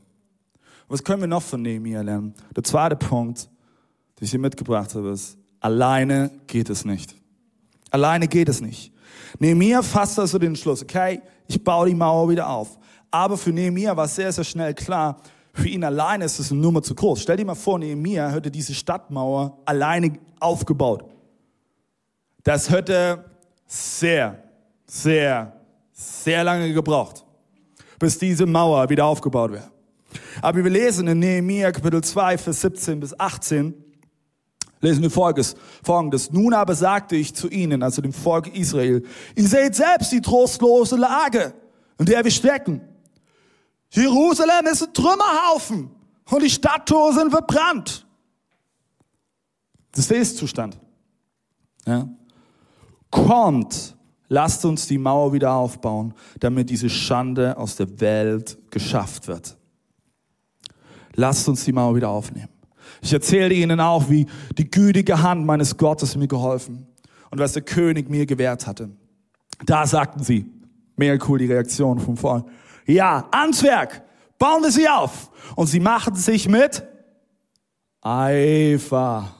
Was 0.88 1.04
können 1.04 1.22
wir 1.22 1.28
noch 1.28 1.42
von 1.42 1.62
Nehemiah 1.62 2.02
lernen? 2.02 2.36
Der 2.56 2.64
zweite 2.64 2.96
Punkt, 2.96 3.50
den 4.20 4.26
ich 4.26 4.32
dir 4.32 4.40
mitgebracht 4.40 4.94
habe, 4.94 5.10
ist, 5.10 5.41
Alleine 5.62 6.32
geht 6.48 6.70
es 6.70 6.84
nicht. 6.84 7.16
Alleine 7.92 8.28
geht 8.28 8.50
es 8.50 8.60
nicht. 8.60 8.92
Nehemiah 9.40 9.82
fasst 9.82 10.20
also 10.20 10.38
den 10.38 10.56
Schluss, 10.56 10.84
okay, 10.84 11.22
ich 11.48 11.64
baue 11.64 11.88
die 11.88 11.96
Mauer 11.96 12.30
wieder 12.30 12.50
auf. 12.50 12.78
Aber 13.10 13.38
für 13.38 13.52
Nehemiah 13.52 13.96
war 13.96 14.08
sehr, 14.08 14.32
sehr 14.32 14.44
schnell 14.44 14.74
klar, 14.74 15.22
für 15.54 15.68
ihn 15.68 15.84
alleine 15.84 16.26
ist 16.26 16.40
es 16.40 16.52
eine 16.52 16.62
Nummer 16.62 16.82
zu 16.82 16.96
groß. 16.96 17.22
Stell 17.22 17.38
dir 17.38 17.46
mal 17.46 17.56
vor, 17.56 17.78
Nehemiah 17.78 18.30
hätte 18.30 18.50
diese 18.50 18.74
Stadtmauer 18.74 19.58
alleine 19.66 20.14
aufgebaut. 20.40 21.04
Das 22.44 22.70
hätte 22.70 23.24
sehr, 23.68 24.42
sehr, 24.88 25.54
sehr 25.92 26.44
lange 26.44 26.74
gebraucht, 26.74 27.26
bis 28.00 28.18
diese 28.18 28.46
Mauer 28.46 28.90
wieder 28.90 29.06
aufgebaut 29.06 29.52
wäre. 29.52 29.70
Aber 30.42 30.64
wir 30.64 30.72
lesen 30.72 31.08
in 31.08 31.20
Nehemiah 31.20 31.72
Kapitel 31.72 32.02
2, 32.02 32.38
Vers 32.38 32.62
17 32.62 33.00
bis 33.00 33.18
18, 33.20 33.74
lesen 34.82 35.04
wir 35.04 35.12
folgendes, 35.12 35.56
folgendes. 35.84 36.32
Nun 36.32 36.54
aber 36.54 36.76
sagte 36.76 37.16
ich 37.16 37.34
zu 37.34 37.50
ihnen, 37.50 37.84
also 37.84 38.02
dem 38.02 38.14
Volk 38.14 38.54
Israel, 38.56 39.04
ihr 39.36 39.48
seht 39.48 39.76
selbst 39.76 40.12
die 40.12 40.22
trostlose 40.22 40.98
Lage, 40.98 41.54
in 41.98 42.06
der 42.06 42.24
wir 42.24 42.32
stecken. 42.32 42.82
Jerusalem 43.92 44.68
ist 44.72 44.84
ein 44.84 44.94
Trümmerhaufen 44.94 45.92
und 46.30 46.44
die 46.44 46.50
Stadttore 46.50 47.14
sind 47.14 47.32
verbrannt. 47.32 48.06
Das 49.92 50.00
ist 50.02 50.12
der 50.12 50.18
Ist-Zustand. 50.18 50.80
Ja. 51.86 52.08
Kommt, 53.10 53.96
lasst 54.30 54.64
uns 54.64 54.88
die 54.88 54.98
Mauer 54.98 55.34
wieder 55.34 55.54
aufbauen, 55.54 56.14
damit 56.40 56.70
diese 56.70 56.90
Schande 56.90 57.58
aus 57.58 57.76
der 57.76 58.00
Welt 58.00 58.58
geschafft 58.72 59.28
wird. 59.28 59.58
Lasst 61.16 61.50
uns 61.50 61.66
die 61.66 61.74
Mauer 61.74 61.96
wieder 61.96 62.10
aufnehmen. 62.10 62.48
Ich 63.02 63.12
erzähle 63.12 63.54
ihnen 63.54 63.80
auch, 63.80 64.10
wie 64.10 64.28
die 64.58 64.70
gütige 64.70 65.22
Hand 65.22 65.46
meines 65.46 65.78
Gottes 65.78 66.16
mir 66.16 66.28
geholfen 66.28 66.88
und 67.32 67.40
was 67.40 67.54
der 67.54 67.64
König 67.64 68.10
mir 68.10 68.26
gewährt 68.26 68.68
hatte. 68.68 68.90
Da 69.66 69.86
sagten 69.88 70.24
sie, 70.24 70.46
mega 70.96 71.24
cool 71.28 71.40
die 71.40 71.48
Reaktion 71.48 72.00
vom 72.00 72.16
Volk. 72.16 72.46
Ja, 72.86 73.28
ans 73.32 73.64
Werk, 73.64 74.04
bauen 74.38 74.64
wir 74.64 74.72
sie 74.72 74.88
auf. 74.88 75.32
Und 75.56 75.68
sie 75.68 75.80
machten 75.80 76.16
sich 76.16 76.48
mit 76.48 76.84
Eifer. 78.02 79.36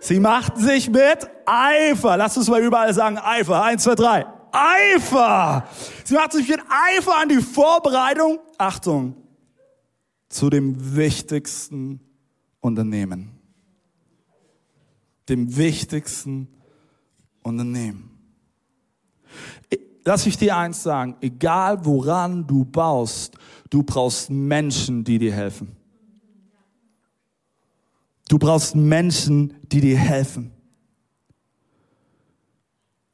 Sie 0.00 0.18
machten 0.18 0.60
sich 0.60 0.90
mit 0.90 1.28
Eifer. 1.46 2.16
Lass 2.16 2.36
uns 2.36 2.48
mal 2.48 2.60
überall 2.60 2.92
sagen 2.92 3.18
Eifer. 3.18 3.62
Eins, 3.62 3.84
zwei, 3.84 3.94
drei. 3.94 4.26
Eifer. 4.52 5.66
Sie 6.04 6.14
machten 6.14 6.38
sich 6.38 6.48
mit 6.48 6.60
Eifer 6.68 7.16
an 7.20 7.28
die 7.28 7.40
Vorbereitung. 7.40 8.38
Achtung. 8.58 9.14
Zu 10.28 10.50
dem 10.50 10.96
wichtigsten 10.96 12.00
Unternehmen. 12.62 13.32
Dem 15.28 15.54
wichtigsten 15.56 16.48
Unternehmen. 17.42 18.10
Lass 20.04 20.26
ich 20.26 20.36
dir 20.36 20.56
eins 20.56 20.82
sagen, 20.82 21.16
egal 21.20 21.84
woran 21.84 22.46
du 22.46 22.64
baust, 22.64 23.36
du 23.70 23.82
brauchst 23.82 24.30
Menschen, 24.30 25.04
die 25.04 25.18
dir 25.18 25.32
helfen. 25.32 25.76
Du 28.28 28.38
brauchst 28.38 28.74
Menschen, 28.74 29.54
die 29.70 29.80
dir 29.80 29.98
helfen. 29.98 30.50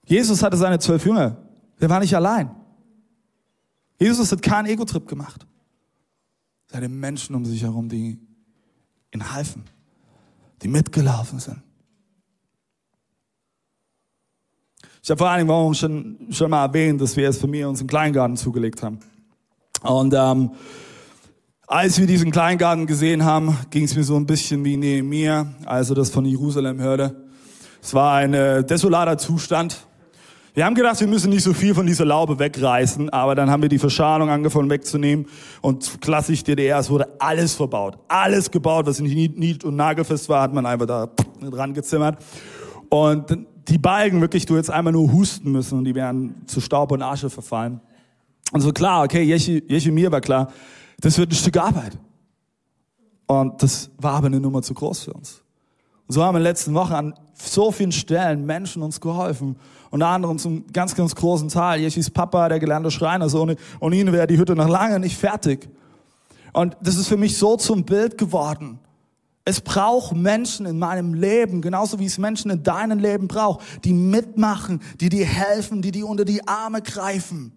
Jesus 0.07 0.43
hatte 0.43 0.57
seine 0.57 0.78
zwölf 0.78 1.05
Jünger. 1.05 1.37
Der 1.81 1.90
war 1.90 2.00
nicht 2.00 2.14
allein. 2.14 2.55
Jesus 4.00 4.31
hat 4.33 4.40
keinen 4.40 4.67
Ego-Trip 4.67 5.07
gemacht. 5.07 5.47
Er 6.71 6.78
hatte 6.78 6.88
Menschen 6.88 7.35
um 7.35 7.45
sich 7.45 7.62
herum, 7.62 7.88
die 7.88 8.19
ihn 9.15 9.33
halfen, 9.33 9.65
die 10.62 10.69
mitgelaufen 10.69 11.38
sind. 11.38 11.62
Ich 15.03 15.11
habe 15.11 15.19
vor 15.19 15.31
einigen 15.31 15.49
Wochen 15.49 15.75
schon, 15.75 16.19
schon 16.31 16.50
mal 16.50 16.67
erwähnt, 16.67 17.00
dass 17.00 17.17
wir 17.17 17.29
es 17.29 17.38
für 17.38 17.47
mich 17.47 17.65
unseren 17.65 17.87
Kleingarten 17.87 18.37
zugelegt 18.37 18.83
haben. 18.83 18.99
Und 19.83 20.12
ähm, 20.15 20.50
als 21.67 21.99
wir 21.99 22.07
diesen 22.07 22.31
Kleingarten 22.31 22.87
gesehen 22.87 23.25
haben, 23.25 23.57
ging 23.71 23.85
es 23.85 23.95
mir 23.95 24.05
so 24.05 24.17
ein 24.17 24.27
bisschen 24.27 24.65
wie 24.65 24.77
Nehemiah, 24.77 25.55
als 25.65 25.91
er 25.91 25.97
das 25.97 26.11
von 26.11 26.25
Jerusalem 26.25 26.81
hörte. 26.81 27.29
Es 27.81 27.95
war 27.95 28.17
ein 28.17 28.35
äh, 28.35 28.65
desolater 28.65 29.19
Zustand. 29.19 29.87
Wir 30.59 30.65
haben 30.65 30.75
gedacht, 30.75 30.99
wir 30.99 31.07
müssen 31.07 31.31
nicht 31.31 31.45
so 31.45 31.55
viel 31.55 31.73
von 31.73 31.87
dieser 31.87 32.05
Laube 32.05 32.37
wegreißen, 32.41 33.11
aber 33.11 33.37
dann 33.37 33.49
haben 33.49 33.62
wir 33.62 33.69
die 33.69 33.79
Verschalung 33.79 34.29
angefangen 34.29 34.69
wegzunehmen 34.69 35.27
und 35.61 36.00
klassisch 36.00 36.43
DDR, 36.43 36.81
es 36.81 36.91
wurde 36.91 37.07
alles 37.21 37.55
verbaut. 37.55 37.97
Alles 38.09 38.50
gebaut, 38.50 38.85
was 38.87 38.99
nicht 38.99 39.38
nied- 39.38 39.62
und 39.62 39.77
nagelfest 39.77 40.29
war, 40.29 40.43
hat 40.43 40.53
man 40.53 40.67
einfach 40.67 40.87
da 40.87 41.11
dran 41.49 41.75
gezimmert. 41.75 42.19
Und 42.88 43.38
die 43.69 43.79
Balken 43.79 44.21
wirklich, 44.21 44.47
du 44.47 44.57
jetzt 44.57 44.69
einmal 44.69 44.93
nur 44.93 45.12
husten 45.12 45.53
müssen 45.53 45.79
und 45.79 45.85
die 45.85 45.94
wären 45.94 46.35
zu 46.47 46.61
Staub 46.61 46.90
und 46.90 47.03
Asche 47.03 47.31
verfallen. 47.31 47.81
Und 48.51 48.61
so 48.61 48.73
klar, 48.73 49.05
okay, 49.05 49.23
Jeche, 49.23 49.92
mir 49.92 50.11
war 50.11 50.21
klar, 50.21 50.51
das 51.01 51.16
wird 51.18 51.31
ein 51.31 51.37
Stück 51.37 51.57
Arbeit. 51.57 51.97
Und 53.29 53.62
das 53.62 53.90
war 53.97 54.14
aber 54.14 54.27
eine 54.27 54.40
Nummer 54.40 54.62
zu 54.62 54.75
groß 54.75 55.05
für 55.05 55.12
uns. 55.12 55.40
Und 56.09 56.14
so 56.14 56.25
haben 56.25 56.35
in 56.35 56.40
den 56.40 56.51
letzten 56.51 56.75
Wochen 56.75 56.94
an 56.94 57.14
so 57.35 57.71
vielen 57.71 57.92
Stellen 57.92 58.44
Menschen 58.44 58.83
uns 58.83 59.01
geholfen. 59.01 59.55
Unter 59.90 60.09
anderem 60.09 60.38
zum 60.38 60.66
ganz, 60.72 60.94
ganz 60.94 61.14
großen 61.14 61.48
Teil. 61.48 61.81
Jechis 61.81 62.11
Papa, 62.11 62.48
der 62.48 62.59
gelernte 62.59 62.90
Schreiner, 62.90 63.29
so 63.29 63.42
ohne, 63.42 63.57
ohne 63.81 63.96
ihn 63.96 64.12
wäre 64.12 64.27
die 64.27 64.38
Hütte 64.38 64.55
noch 64.55 64.68
lange 64.68 65.01
nicht 65.01 65.16
fertig. 65.16 65.68
Und 66.53 66.77
das 66.83 66.96
ist 66.96 67.09
für 67.09 67.16
mich 67.16 67.38
so 67.38 67.57
zum 67.57 67.85
Bild 67.85 68.18
geworden. 68.18 68.81
Es 69.44 69.62
braucht 69.62 70.14
Menschen 70.14 70.66
in 70.66 70.79
meinem 70.79 71.14
Leben, 71.14 71.62
genauso 71.62 71.98
wie 71.98 72.05
es 72.05 72.18
Menschen 72.18 72.51
in 72.51 72.62
deinem 72.62 72.98
Leben 72.98 73.29
braucht, 73.29 73.85
die 73.85 73.94
mitmachen, 73.94 74.83
die 75.01 75.09
dir 75.09 75.24
helfen, 75.24 75.81
die 75.81 75.90
dir 75.90 76.07
unter 76.07 76.27
die 76.27 76.46
Arme 76.46 76.83
greifen. 76.83 77.53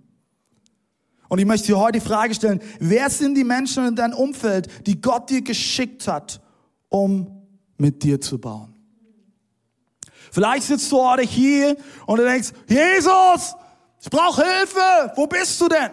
Und 1.27 1.39
ich 1.39 1.45
möchte 1.45 1.67
dir 1.67 1.79
heute 1.79 1.99
die 1.99 2.05
Frage 2.05 2.33
stellen, 2.33 2.61
wer 2.79 3.09
sind 3.09 3.35
die 3.35 3.43
Menschen 3.43 3.85
in 3.85 3.95
deinem 3.95 4.13
Umfeld, 4.13 4.69
die 4.87 5.01
Gott 5.01 5.29
dir 5.29 5.41
geschickt 5.41 6.07
hat, 6.07 6.41
um 6.87 7.45
mit 7.77 8.03
dir 8.03 8.21
zu 8.21 8.37
bauen? 8.37 8.70
Vielleicht 10.31 10.63
sitzt 10.63 10.89
du 10.91 10.97
heute 10.97 11.23
hier 11.23 11.75
und 12.05 12.17
du 12.17 12.23
denkst, 12.23 12.53
Jesus, 12.67 13.53
ich 14.01 14.09
brauche 14.09 14.41
Hilfe, 14.41 15.11
wo 15.15 15.27
bist 15.27 15.59
du 15.59 15.67
denn? 15.67 15.91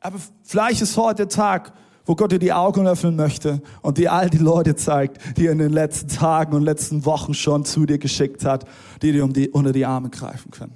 Aber 0.00 0.18
vielleicht 0.42 0.80
ist 0.80 0.96
heute 0.96 1.26
der 1.26 1.28
Tag, 1.28 1.72
wo 2.06 2.14
Gott 2.14 2.32
dir 2.32 2.38
die 2.38 2.52
Augen 2.52 2.86
öffnen 2.88 3.14
möchte 3.16 3.60
und 3.82 3.98
dir 3.98 4.12
all 4.12 4.30
die 4.30 4.38
Leute 4.38 4.74
zeigt, 4.74 5.36
die 5.36 5.46
er 5.46 5.52
in 5.52 5.58
den 5.58 5.70
letzten 5.70 6.08
Tagen 6.08 6.54
und 6.54 6.62
letzten 6.62 7.04
Wochen 7.04 7.34
schon 7.34 7.66
zu 7.66 7.84
dir 7.84 7.98
geschickt 7.98 8.44
hat, 8.46 8.64
die 9.02 9.12
dir 9.12 9.22
um 9.22 9.34
die, 9.34 9.50
unter 9.50 9.72
die 9.72 9.84
Arme 9.84 10.08
greifen 10.08 10.50
können. 10.50 10.74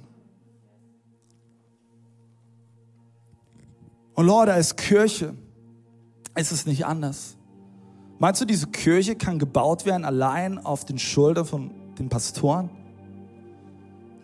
Und 4.13 4.27
Leute, 4.27 4.53
als 4.53 4.75
Kirche 4.75 5.33
ist 6.35 6.51
es 6.51 6.67
nicht 6.67 6.85
anders. 6.85 7.37
Meinst 8.19 8.39
du, 8.39 8.45
diese 8.45 8.67
Kirche 8.67 9.15
kann 9.15 9.39
gebaut 9.39 9.85
werden 9.85 10.05
allein 10.05 10.63
auf 10.63 10.85
den 10.85 10.99
Schultern 10.99 11.45
von 11.45 11.71
den 11.97 12.09
Pastoren? 12.09 12.69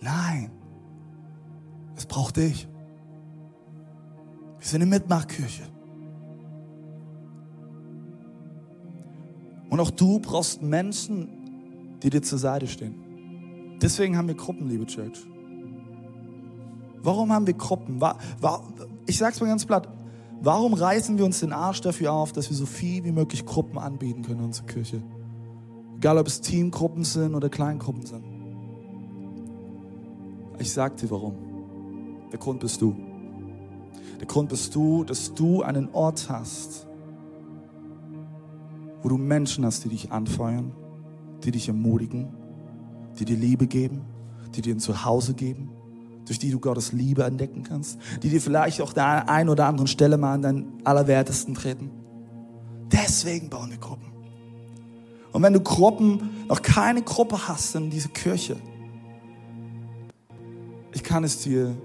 Nein. 0.01 0.51
Es 1.95 2.05
braucht 2.05 2.37
dich. 2.37 2.67
Wir 4.59 4.67
sind 4.67 4.81
eine 4.81 4.89
Mitmachkirche. 4.89 5.63
Und 9.69 9.79
auch 9.79 9.91
du 9.91 10.19
brauchst 10.19 10.61
Menschen, 10.61 11.99
die 12.03 12.09
dir 12.09 12.21
zur 12.21 12.37
Seite 12.37 12.67
stehen. 12.67 13.77
Deswegen 13.81 14.17
haben 14.17 14.27
wir 14.27 14.35
Gruppen, 14.35 14.67
liebe 14.67 14.85
Church. 14.85 15.25
Warum 17.03 17.31
haben 17.31 17.47
wir 17.47 17.53
Gruppen? 17.53 18.01
Ich 19.07 19.17
sag's 19.17 19.39
mal 19.39 19.47
ganz 19.47 19.65
platt. 19.65 19.87
Warum 20.41 20.73
reißen 20.73 21.17
wir 21.17 21.25
uns 21.25 21.39
den 21.39 21.53
Arsch 21.53 21.81
dafür 21.81 22.13
auf, 22.13 22.31
dass 22.31 22.49
wir 22.49 22.57
so 22.57 22.65
viel 22.65 23.03
wie 23.03 23.11
möglich 23.11 23.45
Gruppen 23.45 23.77
anbieten 23.77 24.23
können 24.23 24.39
in 24.39 24.45
unserer 24.45 24.67
Kirche? 24.67 25.01
Egal, 26.01 26.17
ob 26.17 26.25
es 26.25 26.41
Teamgruppen 26.41 27.03
sind 27.03 27.35
oder 27.35 27.47
Kleingruppen 27.47 28.03
sind. 28.03 28.23
Ich 30.57 30.73
sag 30.73 30.97
dir 30.97 31.11
warum. 31.11 31.35
Der 32.31 32.39
Grund 32.39 32.59
bist 32.59 32.81
du. 32.81 32.95
Der 34.19 34.25
Grund 34.25 34.49
bist 34.49 34.73
du, 34.73 35.03
dass 35.03 35.31
du 35.35 35.61
einen 35.61 35.89
Ort 35.93 36.27
hast, 36.27 36.87
wo 39.03 39.09
du 39.09 39.17
Menschen 39.19 39.63
hast, 39.63 39.85
die 39.85 39.89
dich 39.89 40.11
anfeuern, 40.11 40.71
die 41.43 41.51
dich 41.51 41.67
ermutigen, 41.67 42.33
die 43.19 43.25
dir 43.25 43.37
Liebe 43.37 43.67
geben, 43.67 44.01
die 44.55 44.63
dir 44.63 44.73
ein 44.73 44.79
Zuhause 44.79 45.35
geben, 45.35 45.69
durch 46.25 46.39
die 46.39 46.49
du 46.49 46.59
Gottes 46.59 46.93
Liebe 46.93 47.25
entdecken 47.25 47.61
kannst, 47.61 47.99
die 48.23 48.29
dir 48.29 48.41
vielleicht 48.41 48.81
auch 48.81 48.93
der 48.93 49.29
einen 49.29 49.49
oder 49.49 49.67
anderen 49.67 49.85
Stelle 49.85 50.17
mal 50.17 50.33
an 50.33 50.41
deinen 50.41 50.83
Allerwertesten 50.83 51.53
treten. 51.53 51.91
Deswegen 52.91 53.51
bauen 53.51 53.69
wir 53.69 53.77
Gruppen. 53.77 54.10
Und 55.31 55.43
wenn 55.43 55.53
du 55.53 55.61
Gruppen, 55.61 56.45
noch 56.47 56.61
keine 56.61 57.01
Gruppe 57.01 57.47
hast 57.47 57.75
in 57.75 57.89
dieser 57.89 58.09
Kirche, 58.09 58.57
ich 60.93 61.03
kann 61.03 61.23
es 61.23 61.39
dir 61.39 61.75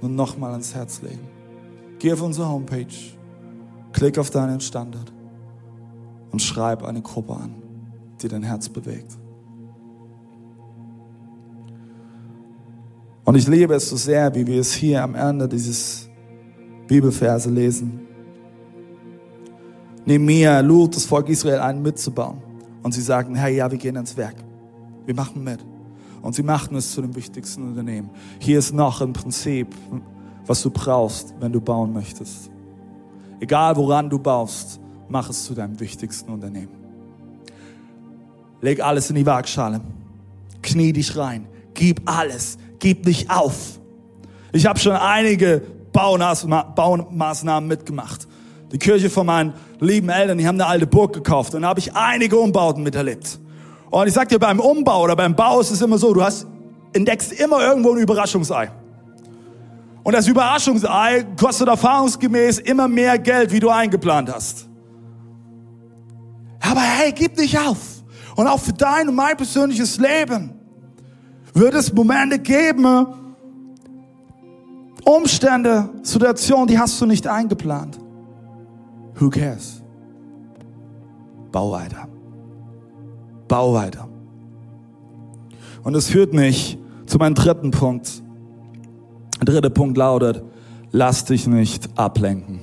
nur 0.00 0.10
nochmal 0.10 0.52
ans 0.52 0.74
Herz 0.74 1.00
legen. 1.00 1.26
Geh 1.98 2.12
auf 2.12 2.20
unsere 2.20 2.48
Homepage, 2.48 2.86
klick 3.92 4.18
auf 4.18 4.30
deinen 4.30 4.60
Standard 4.60 5.10
und 6.30 6.42
schreib 6.42 6.82
eine 6.82 7.00
Gruppe 7.00 7.34
an, 7.34 7.54
die 8.20 8.28
dein 8.28 8.42
Herz 8.42 8.68
bewegt. 8.68 9.16
Und 13.24 13.36
ich 13.36 13.48
liebe 13.48 13.74
es 13.74 13.88
so 13.88 13.96
sehr, 13.96 14.34
wie 14.34 14.46
wir 14.46 14.60
es 14.60 14.74
hier 14.74 15.02
am 15.02 15.14
Ende 15.14 15.48
dieses 15.48 16.08
Bibelverse 16.86 17.48
lesen. 17.48 18.00
Nehemiah 20.04 20.60
lud 20.60 20.94
das 20.94 21.06
Volk 21.06 21.30
Israel 21.30 21.60
ein, 21.60 21.80
mitzubauen. 21.80 22.42
Und 22.84 22.92
sie 22.92 23.00
sagten, 23.00 23.34
hey, 23.34 23.56
ja, 23.56 23.70
wir 23.70 23.78
gehen 23.78 23.96
ins 23.96 24.16
Werk. 24.16 24.36
Wir 25.06 25.14
machen 25.14 25.42
mit. 25.42 25.58
Und 26.20 26.34
sie 26.34 26.42
machten 26.42 26.76
es 26.76 26.92
zu 26.92 27.00
dem 27.00 27.16
wichtigsten 27.16 27.66
Unternehmen. 27.66 28.10
Hier 28.38 28.58
ist 28.58 28.72
noch 28.72 29.00
ein 29.00 29.14
Prinzip, 29.14 29.74
was 30.46 30.60
du 30.62 30.70
brauchst, 30.70 31.34
wenn 31.40 31.50
du 31.50 31.62
bauen 31.62 31.94
möchtest. 31.94 32.50
Egal 33.40 33.74
woran 33.76 34.10
du 34.10 34.18
baust, 34.18 34.80
mach 35.08 35.30
es 35.30 35.44
zu 35.44 35.54
deinem 35.54 35.80
wichtigsten 35.80 36.30
Unternehmen. 36.30 36.68
Leg 38.60 38.80
alles 38.80 39.08
in 39.08 39.16
die 39.16 39.24
Waagschale. 39.26 39.80
Knie 40.62 40.92
dich 40.92 41.16
rein. 41.16 41.46
Gib 41.72 42.02
alles. 42.04 42.58
Gib 42.78 43.06
nicht 43.06 43.30
auf. 43.30 43.80
Ich 44.52 44.66
habe 44.66 44.78
schon 44.78 44.92
einige 44.92 45.62
Baumaßnahmen 45.92 47.66
mitgemacht. 47.66 48.28
Die 48.74 48.78
Kirche 48.80 49.08
von 49.08 49.24
meinen 49.24 49.54
lieben 49.78 50.08
Eltern, 50.08 50.36
die 50.36 50.48
haben 50.48 50.60
eine 50.60 50.66
alte 50.66 50.88
Burg 50.88 51.12
gekauft 51.12 51.54
und 51.54 51.62
da 51.62 51.68
habe 51.68 51.78
ich 51.78 51.94
einige 51.94 52.36
Umbauten 52.36 52.82
miterlebt. 52.82 53.38
Und 53.88 54.08
ich 54.08 54.12
sag 54.12 54.28
dir, 54.28 54.40
beim 54.40 54.58
Umbau 54.58 55.04
oder 55.04 55.14
beim 55.14 55.36
Bau 55.36 55.60
ist 55.60 55.70
es 55.70 55.80
immer 55.80 55.96
so, 55.96 56.12
du 56.12 56.24
hast, 56.24 56.48
entdeckst 56.92 57.34
immer 57.34 57.64
irgendwo 57.64 57.92
ein 57.92 57.98
Überraschungsei. 57.98 58.72
Und 60.02 60.12
das 60.12 60.26
Überraschungsei 60.26 61.24
kostet 61.40 61.68
erfahrungsgemäß 61.68 62.58
immer 62.58 62.88
mehr 62.88 63.16
Geld, 63.20 63.52
wie 63.52 63.60
du 63.60 63.70
eingeplant 63.70 64.34
hast. 64.34 64.66
Aber 66.58 66.80
hey, 66.80 67.12
gib 67.12 67.38
nicht 67.38 67.56
auf. 67.56 67.78
Und 68.34 68.48
auch 68.48 68.58
für 68.58 68.72
dein 68.72 69.08
und 69.08 69.14
mein 69.14 69.36
persönliches 69.36 69.98
Leben 69.98 70.50
wird 71.52 71.74
es 71.74 71.92
Momente 71.92 72.40
geben, 72.40 73.06
Umstände, 75.04 75.90
Situationen, 76.02 76.66
die 76.66 76.76
hast 76.76 77.00
du 77.00 77.06
nicht 77.06 77.28
eingeplant. 77.28 78.00
Who 79.16 79.30
cares? 79.30 79.82
Bau 81.52 81.70
weiter. 81.70 82.08
Bau 83.46 83.74
weiter. 83.74 84.08
Und 85.82 85.92
das 85.92 86.08
führt 86.08 86.32
mich 86.32 86.78
zu 87.06 87.18
meinem 87.18 87.34
dritten 87.34 87.70
Punkt. 87.70 88.22
Der 89.38 89.44
dritte 89.44 89.70
Punkt 89.70 89.96
lautet, 89.96 90.42
lass 90.90 91.24
dich 91.24 91.46
nicht 91.46 91.88
ablenken. 91.96 92.60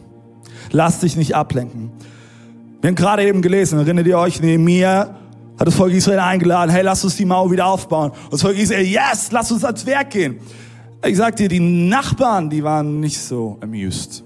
Lass 0.71 0.99
dich 0.99 1.15
nicht 1.15 1.35
ablenken. 1.35 1.91
Wir 2.81 2.89
haben 2.89 2.95
gerade 2.95 3.23
eben 3.23 3.41
gelesen, 3.41 3.79
erinnert 3.79 4.07
ihr 4.07 4.17
euch, 4.17 4.41
Nehemiah 4.41 5.15
hat 5.59 5.67
das 5.67 5.75
Volk 5.75 5.93
Israel 5.93 6.19
eingeladen, 6.19 6.71
hey, 6.71 6.81
lass 6.81 7.03
uns 7.03 7.15
die 7.15 7.25
Mauer 7.25 7.51
wieder 7.51 7.67
aufbauen. 7.67 8.11
Und 8.11 8.33
das 8.33 8.41
Volk 8.41 8.57
Israel, 8.57 8.83
yes, 8.83 9.31
lass 9.31 9.51
uns 9.51 9.63
ans 9.63 9.85
Werk 9.85 10.09
gehen. 10.09 10.39
Ich 11.05 11.17
sag 11.17 11.35
dir, 11.35 11.47
die 11.47 11.59
Nachbarn, 11.59 12.49
die 12.49 12.63
waren 12.63 12.99
nicht 12.99 13.19
so 13.19 13.57
amused. 13.61 14.23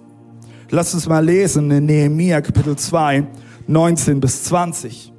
Lass 0.75 0.93
uns 0.93 1.07
mal 1.07 1.23
lesen 1.23 1.71
in 1.71 1.85
Nehemiah 1.85 2.41
Kapitel 2.41 2.75
2, 2.75 3.25
19 3.65 4.19
bis 4.19 4.43
20. 4.43 5.13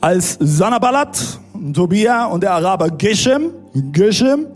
Als 0.00 0.38
Sanabalat, 0.40 1.38
Tobia 1.74 2.24
und 2.24 2.42
der 2.42 2.52
Araber 2.52 2.88
Geshem, 2.88 3.50
Geshem 3.92 4.46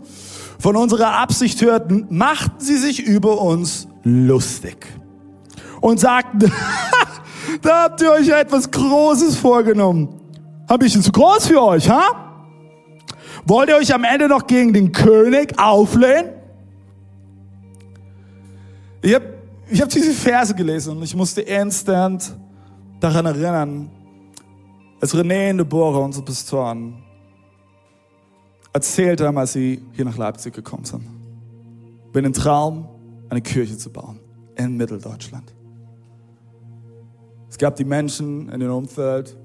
von 0.57 0.75
unserer 0.75 1.19
Absicht 1.19 1.61
hörten, 1.61 2.07
machten 2.09 2.59
sie 2.59 2.77
sich 2.77 3.05
über 3.05 3.39
uns 3.39 3.87
lustig 4.01 4.87
und 5.79 5.99
sagten, 5.99 6.51
da 7.61 7.83
habt 7.83 8.01
ihr 8.01 8.11
euch 8.11 8.29
etwas 8.29 8.71
Großes 8.71 9.35
vorgenommen. 9.35 10.09
Hab 10.67 10.81
ich 10.81 10.99
zu 10.99 11.11
groß 11.11 11.45
für 11.45 11.61
euch, 11.61 11.87
ha? 11.87 12.47
Wollt 13.45 13.69
ihr 13.69 13.75
euch 13.75 13.93
am 13.93 14.05
Ende 14.05 14.27
noch 14.27 14.47
gegen 14.47 14.73
den 14.73 14.91
König 14.91 15.53
auflehnen? 15.59 16.38
Ich 19.01 19.13
habe 19.13 19.39
ich 19.71 19.81
hab 19.81 19.89
diese 19.89 20.13
Verse 20.13 20.53
gelesen 20.55 20.97
und 20.97 21.03
ich 21.03 21.15
musste 21.15 21.41
instant 21.41 22.35
daran 22.99 23.25
erinnern, 23.25 23.91
als 24.99 25.15
René 25.15 25.51
und 25.51 25.59
Deborah, 25.59 25.99
unsere 25.99 26.25
Pastoren, 26.25 27.03
erzählt 28.73 29.21
haben, 29.21 29.37
als 29.37 29.53
sie 29.53 29.81
hier 29.93 30.05
nach 30.05 30.17
Leipzig 30.17 30.53
gekommen 30.53 30.85
sind. 30.85 31.03
Über 32.09 32.21
den 32.21 32.33
Traum, 32.33 32.87
eine 33.29 33.41
Kirche 33.41 33.77
zu 33.77 33.91
bauen 33.91 34.19
in 34.55 34.75
Mitteldeutschland. 34.75 35.53
Es 37.49 37.57
gab 37.57 37.75
die 37.75 37.85
Menschen 37.85 38.49
in 38.49 38.59
dem 38.59 38.71
Umfeld, 38.71 39.37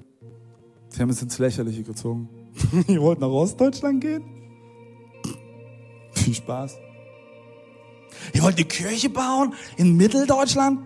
die 0.95 1.01
haben 1.01 1.11
es 1.11 1.23
ins 1.23 1.39
Lächerliche 1.39 1.83
gezogen. 1.83 2.29
Ihr 2.87 3.01
wollt 3.01 3.21
nach 3.21 3.29
Ostdeutschland 3.29 4.01
gehen? 4.01 4.25
Viel 6.13 6.35
Spaß. 6.35 6.79
Ihr 8.33 8.43
wollt 8.43 8.57
eine 8.57 8.65
Kirche 8.65 9.09
bauen 9.09 9.55
in 9.77 9.97
Mitteldeutschland? 9.97 10.81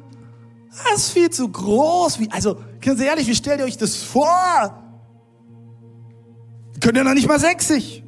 Das 0.70 1.00
ist 1.00 1.10
viel 1.10 1.30
zu 1.30 1.48
groß. 1.48 2.20
Wie, 2.20 2.30
also, 2.30 2.56
ganz 2.80 3.00
ehrlich, 3.00 3.26
wie 3.26 3.34
stellt 3.34 3.60
ihr 3.60 3.66
euch 3.66 3.76
das 3.78 3.96
vor? 3.96 4.82
Ihr 6.74 6.80
könnt 6.80 6.96
ja 6.96 7.04
noch 7.04 7.14
nicht 7.14 7.28
mal 7.28 7.40
sächsisch. 7.40 8.02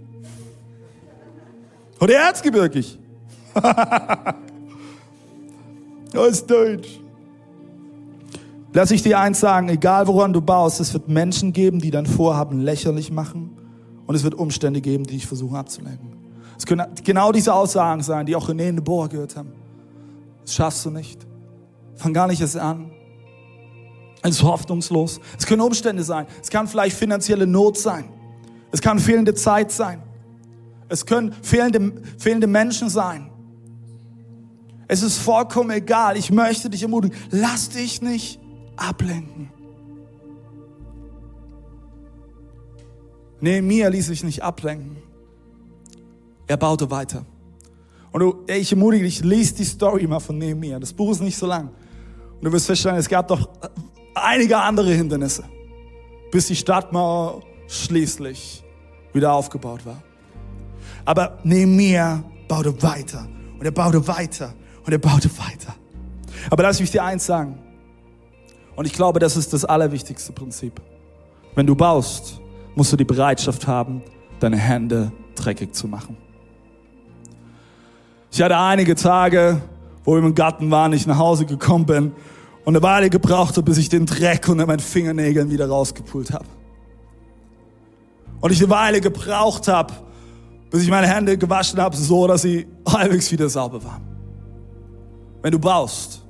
Oder 2.01 2.15
erzgebirgig. 2.15 2.99
Ostdeutsch. 6.15 7.01
Lass 8.73 8.91
ich 8.93 9.03
dir 9.03 9.19
eins 9.19 9.41
sagen, 9.41 9.69
egal 9.69 10.07
woran 10.07 10.33
du 10.33 10.41
baust, 10.41 10.79
es 10.81 10.93
wird 10.93 11.09
Menschen 11.09 11.53
geben, 11.53 11.81
die 11.81 11.91
dein 11.91 12.07
Vorhaben 12.07 12.61
lächerlich 12.61 13.11
machen 13.11 13.51
und 14.07 14.15
es 14.15 14.23
wird 14.23 14.35
Umstände 14.35 14.81
geben, 14.81 15.05
die 15.05 15.15
dich 15.15 15.27
versuchen 15.27 15.57
abzulenken. 15.57 16.20
Es 16.61 16.67
können 16.67 16.87
genau 17.05 17.33
diese 17.33 17.55
Aussagen 17.55 18.03
sein, 18.03 18.27
die 18.27 18.37
auch 18.37 18.51
René 18.51 18.69
in 18.69 18.85
Boa 18.85 19.07
gehört 19.07 19.35
haben. 19.35 19.51
Das 20.43 20.55
schaffst 20.55 20.85
du 20.85 20.91
nicht. 20.91 21.27
Fang 21.97 22.13
gar 22.13 22.27
nicht 22.27 22.43
erst 22.43 22.59
an. 22.59 22.91
Es 24.21 24.33
ist 24.33 24.43
hoffnungslos. 24.43 25.23
Es 25.39 25.47
können 25.47 25.63
Umstände 25.63 26.03
sein. 26.03 26.27
Es 26.43 26.51
kann 26.51 26.69
vielleicht 26.69 26.99
finanzielle 26.99 27.47
Not 27.47 27.79
sein. 27.79 28.11
Es 28.73 28.83
kann 28.83 28.99
fehlende 28.99 29.33
Zeit 29.33 29.73
sein. 29.73 30.03
Es 30.91 31.07
können 31.07 31.33
fehlende, 31.41 31.95
fehlende 32.19 32.47
Menschen 32.47 32.91
sein. 32.91 33.31
Es 34.87 35.03
ist 35.03 35.17
vollkommen 35.17 35.71
egal. 35.71 36.19
Ich 36.19 36.31
möchte 36.31 36.69
dich 36.69 36.83
ermutigen. 36.83 37.17
Lass 37.31 37.71
dich 37.71 38.03
nicht 38.03 38.39
ablenken. 38.77 39.51
Nehemiah 43.41 43.89
ließ 43.89 44.09
sich 44.09 44.23
nicht 44.23 44.43
ablenken. 44.43 44.99
Er 46.51 46.57
baute 46.57 46.91
weiter. 46.91 47.25
Und 48.11 48.21
du, 48.21 48.45
ich 48.49 48.73
ermutige 48.73 49.05
dich, 49.05 49.23
lies 49.23 49.55
die 49.55 49.65
Story 49.65 50.05
mal 50.09 50.19
von 50.19 50.37
Nehemiah. 50.37 50.81
Das 50.81 50.93
Buch 50.93 51.13
ist 51.13 51.21
nicht 51.21 51.37
so 51.37 51.47
lang. 51.47 51.69
Und 51.69 52.45
du 52.45 52.51
wirst 52.51 52.67
feststellen, 52.67 52.99
es 52.99 53.09
gab 53.09 53.29
doch 53.29 53.49
einige 54.17 54.59
andere 54.59 54.93
Hindernisse, 54.93 55.45
bis 56.33 56.49
die 56.49 56.57
Stadtmauer 56.57 57.43
schließlich 57.69 58.65
wieder 59.13 59.33
aufgebaut 59.33 59.87
war. 59.87 60.03
Aber 61.05 61.39
Nehemiah 61.45 62.25
baute 62.49 62.83
weiter 62.83 63.29
und 63.57 63.65
er 63.65 63.71
baute 63.71 64.09
weiter 64.09 64.53
und 64.85 64.93
er 64.93 64.99
baute 64.99 65.31
weiter. 65.39 65.77
Aber 66.51 66.65
lass 66.65 66.81
mich 66.81 66.91
dir 66.91 67.05
eins 67.05 67.27
sagen. 67.27 67.61
Und 68.75 68.87
ich 68.87 68.93
glaube, 68.93 69.21
das 69.21 69.37
ist 69.37 69.53
das 69.53 69.65
allerwichtigste 69.65 70.33
Prinzip. 70.33 70.81
Wenn 71.55 71.69
du 71.69 71.77
baust, 71.77 72.41
musst 72.75 72.93
du 72.93 72.97
die 72.97 73.05
Bereitschaft 73.05 73.69
haben, 73.69 74.03
deine 74.41 74.57
Hände 74.57 75.13
dreckig 75.37 75.77
zu 75.77 75.87
machen. 75.87 76.17
Ich 78.31 78.41
hatte 78.41 78.57
einige 78.57 78.95
Tage, 78.95 79.61
wo 80.05 80.17
ich 80.17 80.25
im 80.25 80.35
Garten 80.35 80.71
war, 80.71 80.89
nicht 80.89 81.07
nach 81.07 81.19
Hause 81.19 81.47
gekommen 81.47 81.87
bin 81.87 82.13
und 82.65 82.77
eine 82.77 82.83
Weile 82.83 83.11
gebraucht 83.11 83.57
habe, 83.57 83.63
bis 83.63 83.79
ich 83.79 83.89
den 83.89 84.07
Dreck 84.07 84.49
unter 84.49 84.67
meinen 84.67 84.81
Fingernägeln 84.81 85.51
wieder 85.51 85.69
rausgepult 85.69 86.33
habe. 86.33 86.47
Und 88.41 88.53
ich 88.53 88.61
eine 88.61 88.71
Weile 88.71 89.01
gebraucht 89.01 89.69
habe, 89.69 89.93
bis 90.71 90.83
ich 90.83 90.91
meine 90.91 91.09
Hände 91.09 91.37
gewaschen 91.37 91.81
habe, 91.81 91.97
so 91.97 92.27
dass 92.27 92.43
sie 92.43 92.67
halbwegs 92.87 93.31
wieder 93.33 93.49
sauber 93.49 93.83
waren. 93.85 94.03
Wenn 95.43 95.53
du 95.53 95.59
baust, 95.59 96.23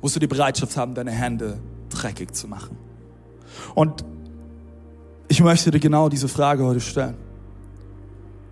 musst 0.00 0.16
du 0.16 0.20
die 0.20 0.26
Bereitschaft 0.26 0.76
haben, 0.76 0.94
deine 0.94 1.10
Hände 1.10 1.58
dreckig 1.90 2.34
zu 2.34 2.48
machen. 2.48 2.76
Und 3.74 4.04
ich 5.28 5.42
möchte 5.42 5.70
dir 5.70 5.80
genau 5.80 6.08
diese 6.08 6.28
Frage 6.28 6.64
heute 6.64 6.80
stellen. 6.80 7.16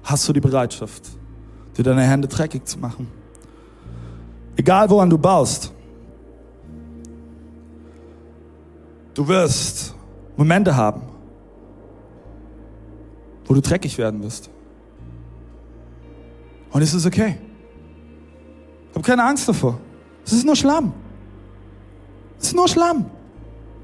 Hast 0.02 0.28
du 0.28 0.32
die 0.32 0.40
Bereitschaft, 0.40 1.02
dir 1.76 1.82
deine 1.82 2.02
Hände 2.02 2.28
dreckig 2.28 2.66
zu 2.66 2.78
machen? 2.78 3.08
Egal 4.56 4.88
woran 4.88 5.10
du 5.10 5.18
baust, 5.18 5.72
du 9.14 9.28
wirst 9.28 9.94
Momente 10.36 10.74
haben, 10.74 11.02
wo 13.46 13.54
du 13.54 13.60
dreckig 13.60 13.96
werden 13.98 14.22
wirst. 14.22 14.50
Und 16.70 16.82
es 16.82 16.92
ist 16.94 17.06
okay. 17.06 17.38
Hab 18.94 19.02
keine 19.02 19.24
Angst 19.24 19.48
davor. 19.48 19.78
Es 20.24 20.32
ist 20.32 20.44
nur 20.44 20.56
Schlamm. 20.56 20.92
Es 22.38 22.48
ist 22.48 22.56
nur 22.56 22.68
Schlamm. 22.68 23.06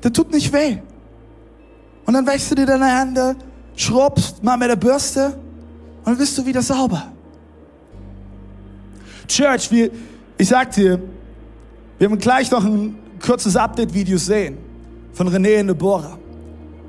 Der 0.02 0.12
tut 0.12 0.30
nicht 0.32 0.52
weh. 0.52 0.78
Und 2.04 2.14
dann 2.14 2.26
wäschst 2.26 2.50
du 2.50 2.54
dir 2.54 2.66
deine 2.66 2.86
Hände, 2.86 3.36
schrubbst 3.76 4.42
mal 4.42 4.56
mit 4.56 4.68
der 4.68 4.76
Bürste 4.76 5.38
und 5.98 6.06
dann 6.06 6.18
bist 6.18 6.36
du 6.36 6.44
wieder 6.44 6.62
sauber. 6.62 7.11
Church, 9.28 9.70
wir, 9.70 9.90
ich 10.38 10.48
sag 10.48 10.72
dir, 10.72 10.98
wir 11.98 12.10
werden 12.10 12.18
gleich 12.18 12.50
noch 12.50 12.64
ein 12.64 12.98
kurzes 13.24 13.56
Update-Video 13.56 14.18
sehen 14.18 14.58
von 15.12 15.28
René 15.28 15.60
und 15.60 15.68
Deborah, 15.68 16.18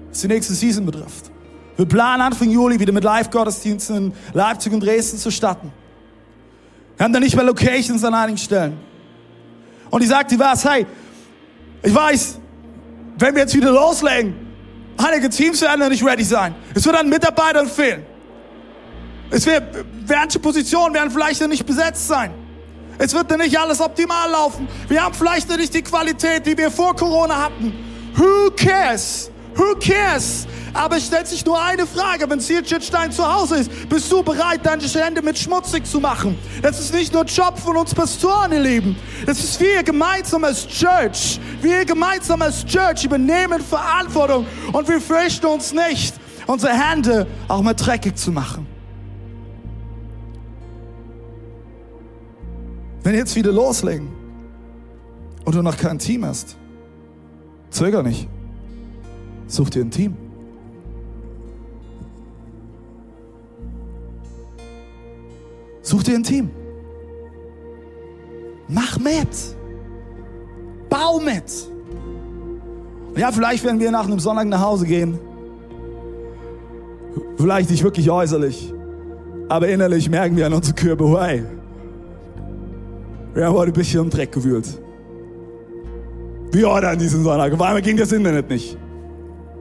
was 0.09 0.21
die 0.21 0.27
nächste 0.27 0.53
Season 0.53 0.85
betrifft. 0.85 1.29
Wir 1.75 1.85
planen 1.85 2.21
Anfang 2.21 2.49
Juli 2.49 2.79
wieder 2.79 2.93
mit 2.93 3.03
Live-Gottesdiensten 3.03 3.97
in 3.97 4.13
Leipzig 4.33 4.73
und 4.73 4.81
Dresden 4.81 5.17
zu 5.17 5.31
starten. 5.31 5.71
Wir 6.97 7.03
haben 7.03 7.13
da 7.13 7.19
nicht 7.19 7.35
mehr 7.35 7.45
Locations 7.45 8.03
an 8.03 8.13
einigen 8.13 8.37
Stellen. 8.37 8.77
Und 9.89 10.01
ich 10.01 10.09
sag 10.09 10.27
dir 10.27 10.39
was, 10.39 10.63
hey, 10.65 10.85
ich 11.81 11.93
weiß, 11.93 12.39
wenn 13.17 13.33
wir 13.35 13.41
jetzt 13.41 13.55
wieder 13.55 13.71
loslegen, 13.71 14.35
einige 14.97 15.29
Teams 15.29 15.61
werden 15.61 15.79
noch 15.79 15.89
nicht 15.89 16.03
ready 16.03 16.23
sein. 16.23 16.55
Es 16.73 16.85
wird 16.85 16.95
an 16.95 17.09
Mitarbeitern 17.09 17.67
fehlen. 17.67 18.03
Es 19.33 19.47
wird, 19.47 19.63
manche 20.07 20.37
Positionen 20.37 20.93
werden 20.93 21.09
vielleicht 21.09 21.41
nicht 21.47 21.65
besetzt 21.65 22.07
sein. 22.07 22.31
Es 22.99 23.15
wird 23.15 23.31
noch 23.31 23.37
nicht 23.37 23.57
alles 23.57 23.81
optimal 23.81 24.29
laufen. 24.29 24.67
Wir 24.87 25.03
haben 25.03 25.15
vielleicht 25.15 25.49
nicht 25.49 25.73
die 25.73 25.81
Qualität, 25.81 26.45
die 26.45 26.55
wir 26.55 26.69
vor 26.69 26.95
Corona 26.95 27.45
hatten. 27.45 27.73
Who 28.15 28.51
cares? 28.55 29.31
Who 29.55 29.73
cares? 29.79 30.45
Aber 30.71 30.97
es 30.97 31.07
stellt 31.07 31.27
sich 31.27 31.43
nur 31.45 31.59
eine 31.59 31.87
Frage, 31.87 32.29
wenn 32.29 32.39
Zielschnittstein 32.39 33.11
zu 33.11 33.27
Hause 33.27 33.55
ist. 33.55 33.89
Bist 33.89 34.11
du 34.11 34.21
bereit, 34.21 34.59
deine 34.63 34.83
Hände 34.83 35.23
mit 35.23 35.39
schmutzig 35.39 35.87
zu 35.87 35.99
machen? 35.99 36.37
Das 36.61 36.79
ist 36.79 36.93
nicht 36.93 37.11
nur 37.11 37.23
Job 37.23 37.57
von 37.57 37.75
uns 37.75 37.95
Pastoren, 37.95 38.51
ihr 38.51 38.59
Lieben. 38.59 38.95
Das 39.25 39.39
ist 39.39 39.59
wir 39.59 39.81
gemeinsam 39.81 40.43
als 40.43 40.67
Church. 40.67 41.39
Wir 41.59 41.85
gemeinsam 41.85 42.43
als 42.43 42.63
Church 42.65 43.03
übernehmen 43.03 43.61
Verantwortung 43.61 44.45
und 44.71 44.87
wir 44.87 45.01
fürchten 45.01 45.47
uns 45.47 45.73
nicht, 45.73 46.13
unsere 46.45 46.73
Hände 46.73 47.25
auch 47.47 47.63
mal 47.63 47.73
dreckig 47.73 48.15
zu 48.15 48.31
machen. 48.31 48.72
Wenn 53.03 53.15
jetzt 53.15 53.35
wieder 53.35 53.51
loslegen 53.51 54.07
und 55.43 55.53
du 55.53 55.61
noch 55.61 55.77
kein 55.77 55.99
Team 55.99 56.25
hast, 56.25 56.57
zöger 57.69 58.01
nicht. 58.01 58.29
Such 59.47 59.69
dir 59.69 59.83
ein 59.83 59.91
Team. 59.91 60.15
Such 65.81 66.03
dir 66.03 66.15
ein 66.15 66.23
Team. 66.23 66.49
Mach 68.69 68.97
mit. 68.99 69.27
Bau 70.89 71.19
mit. 71.19 71.43
Ja, 73.17 73.31
vielleicht 73.31 73.63
werden 73.65 73.79
wir 73.79 73.91
nach 73.91 74.05
einem 74.05 74.19
Sonntag 74.19 74.47
nach 74.47 74.61
Hause 74.61 74.85
gehen. 74.85 75.19
Vielleicht 77.37 77.69
nicht 77.69 77.83
wirklich 77.83 78.09
äußerlich. 78.09 78.73
Aber 79.49 79.67
innerlich 79.67 80.09
merken 80.09 80.37
wir 80.37 80.45
an 80.45 80.53
unsere 80.53 80.73
Körper, 80.73 81.21
hey, 81.21 81.43
wir 83.33 83.45
haben 83.45 83.55
heute 83.55 83.71
ein 83.71 83.73
bisschen 83.73 84.01
im 84.01 84.09
Dreck 84.09 84.31
gewühlt. 84.31 84.67
Wie 86.51 86.65
heute 86.65 86.87
an 86.87 86.99
diesem 86.99 87.23
Sonntag. 87.23 87.51
Auf 87.53 87.61
einmal 87.61 87.81
ging 87.81 87.97
das 87.97 88.11
Internet 88.11 88.49
nicht. 88.49 88.77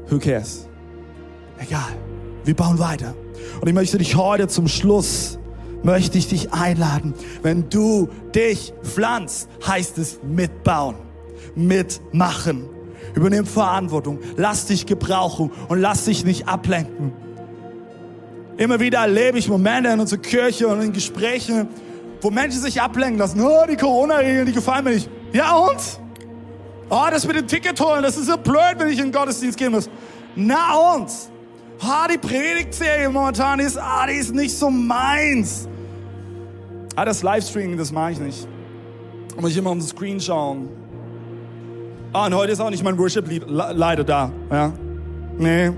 Who 0.09 0.19
cares? 0.19 0.69
Egal. 1.59 1.97
Wir 2.45 2.55
bauen 2.55 2.79
weiter. 2.79 3.15
Und 3.61 3.69
ich 3.69 3.75
möchte 3.75 3.99
dich 3.99 4.17
heute 4.17 4.49
zum 4.49 4.69
Schluss 4.69 5.39
möchte 5.83 6.19
ich 6.19 6.29
dich 6.29 6.53
einladen. 6.53 7.15
Wenn 7.43 7.69
du 7.69 8.09
dich 8.35 8.73
pflanzt, 8.83 9.49
heißt 9.67 9.99
es 9.99 10.21
mitbauen, 10.23 10.97
mitmachen. 11.55 12.69
Übernimm 13.15 13.47
Verantwortung, 13.47 14.21
lass 14.37 14.67
dich 14.67 14.87
gebrauchen 14.87 15.51
und 15.69 15.81
lass 15.81 16.05
dich 16.05 16.25
nicht 16.25 16.49
ablenken. 16.49 17.13
Immer 18.57 18.81
wieder 18.81 19.01
erlebe 19.01 19.39
ich 19.39 19.49
Momente 19.49 19.91
in 19.91 20.01
unserer 20.01 20.21
Kirche 20.21 20.69
und 20.69 20.81
in 20.81 20.93
Gesprächen, 20.93 21.69
wo 22.23 22.31
Menschen 22.31 22.61
sich 22.61 22.81
ablenken 22.81 23.19
lassen. 23.19 23.41
Oh, 23.41 23.65
die 23.69 23.77
Corona-Regeln, 23.77 24.47
die 24.47 24.53
gefallen 24.53 24.85
mir 24.85 24.93
nicht. 24.93 25.11
Ja 25.33 25.57
und? 25.57 26.01
Oh, 26.89 27.05
das 27.11 27.27
mit 27.27 27.37
dem 27.37 27.47
Ticket 27.47 27.79
holen, 27.81 28.03
das 28.03 28.17
ist 28.17 28.27
so 28.27 28.37
blöd, 28.37 28.77
wenn 28.79 28.89
ich 28.89 28.99
in 28.99 29.07
den 29.07 29.13
Gottesdienst 29.13 29.59
gehen 29.59 29.73
muss. 29.73 29.91
Na 30.37 30.95
und? 30.95 31.11
Ah, 31.81 32.07
die 32.07 32.19
Predigtserie 32.19 33.09
momentan 33.11 33.59
ist, 33.59 33.77
ah, 33.77 34.07
die 34.07 34.15
ist 34.15 34.33
nicht 34.33 34.57
so 34.57 34.71
meins. 34.71 35.69
Ah, 36.95 37.05
das 37.05 37.23
Livestreaming, 37.23 37.77
das 37.77 37.91
mache 37.91 38.13
ich 38.13 38.21
nicht. 38.21 38.47
Da 39.35 39.41
muss 39.41 39.51
ich 39.51 39.57
immer 39.57 39.71
um 39.71 39.81
den 39.81 39.87
Screen 39.87 40.21
schauen. 40.21 40.69
Ah, 42.13 42.27
und 42.27 42.35
heute 42.35 42.53
ist 42.53 42.61
auch 42.61 42.71
nicht 42.71 42.85
mein 42.85 42.97
Worship-Lied 42.97 43.45
leider 43.49 44.05
da. 44.05 44.31
Ja? 44.51 44.73
Nee. 45.39 45.73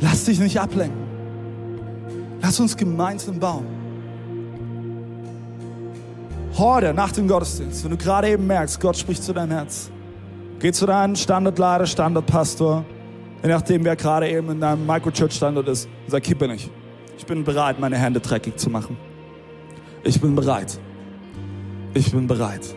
Lass 0.00 0.24
dich 0.24 0.38
nicht 0.38 0.60
ablenken. 0.60 1.05
Lass 2.40 2.60
uns 2.60 2.76
gemeinsam 2.76 3.38
bauen. 3.38 3.66
Heute, 6.58 6.94
nach 6.94 7.12
dem 7.12 7.28
Gottesdienst, 7.28 7.84
wenn 7.84 7.90
du 7.90 7.96
gerade 7.96 8.30
eben 8.30 8.46
merkst, 8.46 8.80
Gott 8.80 8.96
spricht 8.96 9.22
zu 9.22 9.34
deinem 9.34 9.50
Herz, 9.50 9.90
geh 10.58 10.72
zu 10.72 10.86
deinem 10.86 11.14
Standardleiter, 11.14 11.86
Standardpastor, 11.86 12.84
je 13.42 13.48
nachdem, 13.48 13.84
wer 13.84 13.94
gerade 13.94 14.30
eben 14.30 14.50
in 14.50 14.60
deinem 14.60 14.86
Microchurch-Standard 14.86 15.68
ist, 15.68 15.86
und 15.86 16.10
sag, 16.10 16.22
kippe 16.22 16.48
nicht. 16.48 16.70
Ich 17.18 17.26
bin 17.26 17.44
bereit, 17.44 17.78
meine 17.78 17.98
Hände 17.98 18.20
dreckig 18.20 18.58
zu 18.58 18.70
machen. 18.70 18.96
Ich 20.02 20.20
bin 20.20 20.34
bereit. 20.34 20.78
Ich 21.92 22.10
bin 22.12 22.26
bereit. 22.26 22.74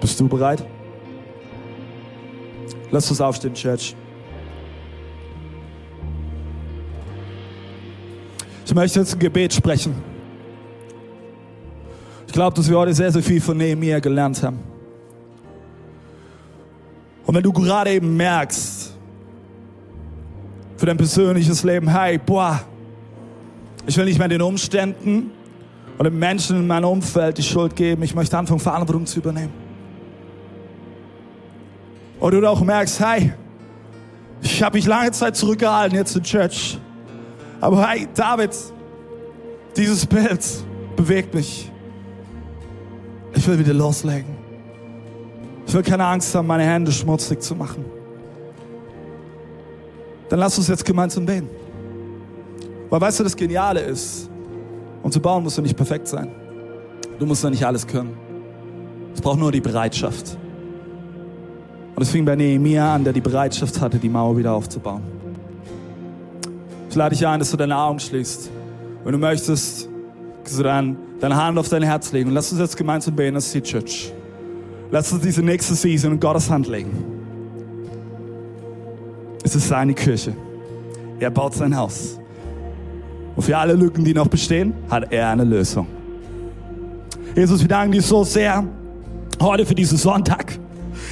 Bist 0.00 0.18
du 0.18 0.28
bereit? 0.28 0.64
Lass 2.90 3.08
uns 3.10 3.20
aufstehen, 3.20 3.54
Church. 3.54 3.94
Ich 8.70 8.74
möchte 8.76 9.00
jetzt 9.00 9.14
ein 9.14 9.18
Gebet 9.18 9.52
sprechen. 9.52 9.92
Ich 12.24 12.32
glaube, 12.32 12.54
dass 12.54 12.70
wir 12.70 12.78
heute 12.78 12.94
sehr, 12.94 13.10
sehr 13.10 13.20
viel 13.20 13.40
von 13.40 13.56
Nehemiah 13.56 13.98
gelernt 13.98 14.40
haben. 14.44 14.60
Und 17.26 17.34
wenn 17.34 17.42
du 17.42 17.52
gerade 17.52 17.90
eben 17.90 18.16
merkst, 18.16 18.94
für 20.76 20.86
dein 20.86 20.96
persönliches 20.96 21.64
Leben, 21.64 21.88
hey, 21.88 22.16
boah, 22.24 22.60
ich 23.88 23.96
will 23.96 24.04
nicht 24.04 24.20
mehr 24.20 24.28
den 24.28 24.40
Umständen 24.40 25.32
oder 25.98 26.08
den 26.08 26.20
Menschen 26.20 26.58
in 26.58 26.68
meinem 26.68 26.84
Umfeld 26.84 27.38
die 27.38 27.42
Schuld 27.42 27.74
geben. 27.74 28.04
Ich 28.04 28.14
möchte 28.14 28.38
anfangen, 28.38 28.60
Verantwortung 28.60 29.04
zu 29.04 29.18
übernehmen. 29.18 29.52
Oder 32.20 32.40
du 32.40 32.48
auch 32.48 32.60
merkst, 32.60 33.00
hey, 33.00 33.32
ich 34.42 34.62
habe 34.62 34.78
mich 34.78 34.86
lange 34.86 35.10
Zeit 35.10 35.34
zurückgehalten 35.34 35.98
jetzt 35.98 36.14
in 36.14 36.22
Church. 36.22 36.78
Aber 37.60 37.86
hey, 37.88 38.08
David, 38.14 38.56
dieses 39.76 40.06
Bild 40.06 40.44
bewegt 40.96 41.34
mich. 41.34 41.70
Ich 43.34 43.46
will 43.46 43.58
wieder 43.58 43.74
loslegen. 43.74 44.38
Ich 45.66 45.74
will 45.74 45.82
keine 45.82 46.04
Angst 46.04 46.34
haben, 46.34 46.46
meine 46.46 46.64
Hände 46.64 46.90
schmutzig 46.90 47.42
zu 47.42 47.54
machen. 47.54 47.84
Dann 50.28 50.38
lass 50.38 50.56
uns 50.58 50.68
jetzt 50.68 50.84
gemeinsam 50.84 51.26
beten. 51.26 51.48
Weil 52.88 53.00
weißt 53.00 53.20
du, 53.20 53.24
das 53.24 53.36
Geniale 53.36 53.80
ist, 53.80 54.28
um 55.02 55.12
zu 55.12 55.20
bauen 55.20 55.42
musst 55.42 55.58
du 55.58 55.62
nicht 55.62 55.76
perfekt 55.76 56.08
sein. 56.08 56.28
Du 57.18 57.26
musst 57.26 57.44
ja 57.44 57.50
nicht 57.50 57.64
alles 57.64 57.86
können. 57.86 58.16
Es 59.14 59.20
braucht 59.20 59.38
nur 59.38 59.52
die 59.52 59.60
Bereitschaft. 59.60 60.36
Und 61.94 62.02
es 62.02 62.10
fing 62.10 62.24
bei 62.24 62.34
Nehemiah 62.34 62.94
an, 62.94 63.04
der 63.04 63.12
die 63.12 63.20
Bereitschaft 63.20 63.80
hatte, 63.80 63.98
die 63.98 64.08
Mauer 64.08 64.36
wieder 64.36 64.52
aufzubauen. 64.52 65.19
Ich 66.90 66.96
lade 66.96 67.14
dich 67.14 67.24
ein, 67.24 67.38
dass 67.38 67.52
du 67.52 67.56
deine 67.56 67.78
Augen 67.78 68.00
schließt. 68.00 68.50
Wenn 69.04 69.12
du 69.12 69.18
möchtest, 69.18 69.88
kannst 70.42 70.58
du 70.58 70.62
dann 70.64 70.96
deine 71.20 71.36
Hand 71.36 71.56
auf 71.56 71.68
dein 71.68 71.84
Herz 71.84 72.10
legen. 72.10 72.30
Und 72.30 72.34
lass 72.34 72.50
uns 72.50 72.60
jetzt 72.60 72.76
gemeinsam 72.76 73.14
beten, 73.14 73.36
ist 73.36 73.54
die 73.54 73.62
Church. 73.62 74.12
Lass 74.90 75.12
uns 75.12 75.22
diese 75.22 75.40
nächste 75.40 75.76
Season 75.76 76.12
in 76.12 76.20
Gottes 76.20 76.50
Hand 76.50 76.66
legen. 76.66 76.90
Es 79.44 79.54
ist 79.54 79.68
seine 79.68 79.94
Kirche. 79.94 80.34
Er 81.20 81.30
baut 81.30 81.54
sein 81.54 81.76
Haus. 81.76 82.18
Und 83.36 83.42
für 83.44 83.56
alle 83.56 83.74
Lücken, 83.74 84.04
die 84.04 84.12
noch 84.12 84.26
bestehen, 84.26 84.74
hat 84.90 85.12
er 85.12 85.28
eine 85.28 85.44
Lösung. 85.44 85.86
Jesus, 87.36 87.60
wir 87.60 87.68
danken 87.68 87.92
dir 87.92 88.02
so 88.02 88.24
sehr 88.24 88.64
heute 89.40 89.64
für 89.64 89.76
diesen 89.76 89.96
Sonntag. 89.96 90.58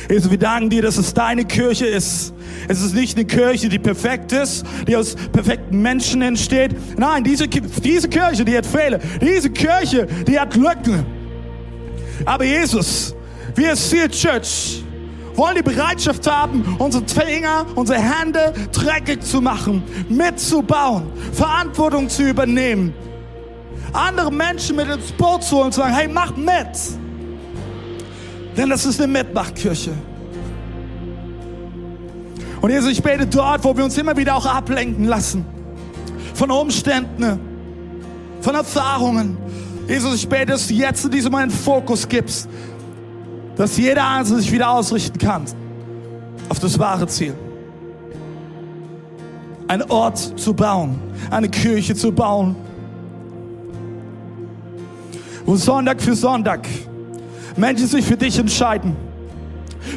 Jesus, 0.09 0.31
wir 0.31 0.39
danken 0.39 0.71
dir, 0.71 0.83
dass 0.83 0.97
es 0.97 1.13
deine 1.13 1.45
Kirche 1.45 1.87
ist. 1.87 2.33
Es 2.69 2.81
ist 2.81 2.95
nicht 2.95 3.17
eine 3.17 3.27
Kirche, 3.27 3.69
die 3.69 3.79
perfekt 3.79 4.33
ist, 4.33 4.65
die 4.87 4.97
aus 4.97 5.15
perfekten 5.33 5.81
Menschen 5.81 6.23
entsteht. 6.23 6.75
Nein, 6.99 7.25
diese, 7.25 7.49
diese 7.49 8.09
Kirche, 8.09 8.45
die 8.45 8.57
hat 8.57 8.67
Fehler. 8.67 8.99
Diese 9.21 9.51
Kirche, 9.51 10.07
die 10.27 10.39
hat 10.39 10.55
Lücken. 10.57 11.05
Aber 12.25 12.45
Jesus, 12.45 13.15
wir 13.55 13.71
als 13.71 13.91
Seal 13.91 14.09
Church, 14.09 14.83
wollen 15.39 15.55
die 15.55 15.63
Bereitschaft 15.63 16.29
haben, 16.29 16.77
unsere 16.79 17.05
Finger, 17.07 17.65
unsere 17.77 18.01
Hände 18.01 18.53
dreckig 18.73 19.23
zu 19.23 19.41
machen, 19.41 19.85
mitzubauen, 20.09 21.05
Verantwortung 21.33 22.09
zu 22.09 22.29
übernehmen, 22.29 22.93
andere 23.93 24.33
Menschen 24.33 24.77
mit 24.77 24.89
ins 24.89 25.13
Boot 25.13 25.45
zu 25.45 25.57
holen 25.57 25.67
und 25.67 25.73
zu 25.73 25.81
sagen, 25.81 25.95
hey, 25.95 26.09
mach 26.09 26.37
mit. 26.37 26.99
Denn 28.59 28.69
das 28.69 28.85
ist 28.85 29.01
eine 29.01 29.11
Mitmachtkirche. 29.11 29.93
Und 32.61 32.71
Jesus, 32.71 32.91
ich 32.91 33.03
bete 33.03 33.27
dort, 33.27 33.65
wo 33.65 33.75
wir 33.75 33.85
uns 33.85 33.97
immer 33.97 34.15
wieder 34.15 34.37
auch 34.37 34.45
ablenken 34.45 35.07
lassen. 35.07 35.47
Von 36.35 36.51
Umständen, 36.51 37.41
von 38.43 38.55
Erfahrungen. 38.55 39.39
Jesus, 39.89 40.17
ich 40.17 40.29
bete, 40.29 40.53
dass 40.53 40.67
du 40.67 40.75
jetzt 40.75 41.07
in 41.07 41.11
diesem 41.11 41.33
Moment 41.33 41.53
Fokus 41.53 42.07
gibst 42.07 42.49
dass 43.59 43.77
jeder 43.77 44.09
Einzelne 44.09 44.41
sich 44.41 44.53
wieder 44.53 44.71
ausrichten 44.71 45.19
kann 45.19 45.45
auf 46.49 46.61
das 46.61 46.79
wahre 46.79 47.09
Ziel. 47.09 47.35
Ein 49.67 49.83
Ort 49.91 50.17
zu 50.39 50.55
bauen, 50.55 50.99
eine 51.29 51.49
Kirche 51.49 51.95
zu 51.97 52.13
bauen, 52.13 52.55
wo 55.45 55.57
Sonntag 55.57 56.01
für 56.01 56.15
Sonntag 56.15 56.69
Menschen 57.59 57.87
sich 57.87 58.05
für 58.05 58.17
dich 58.17 58.39
entscheiden, 58.39 58.97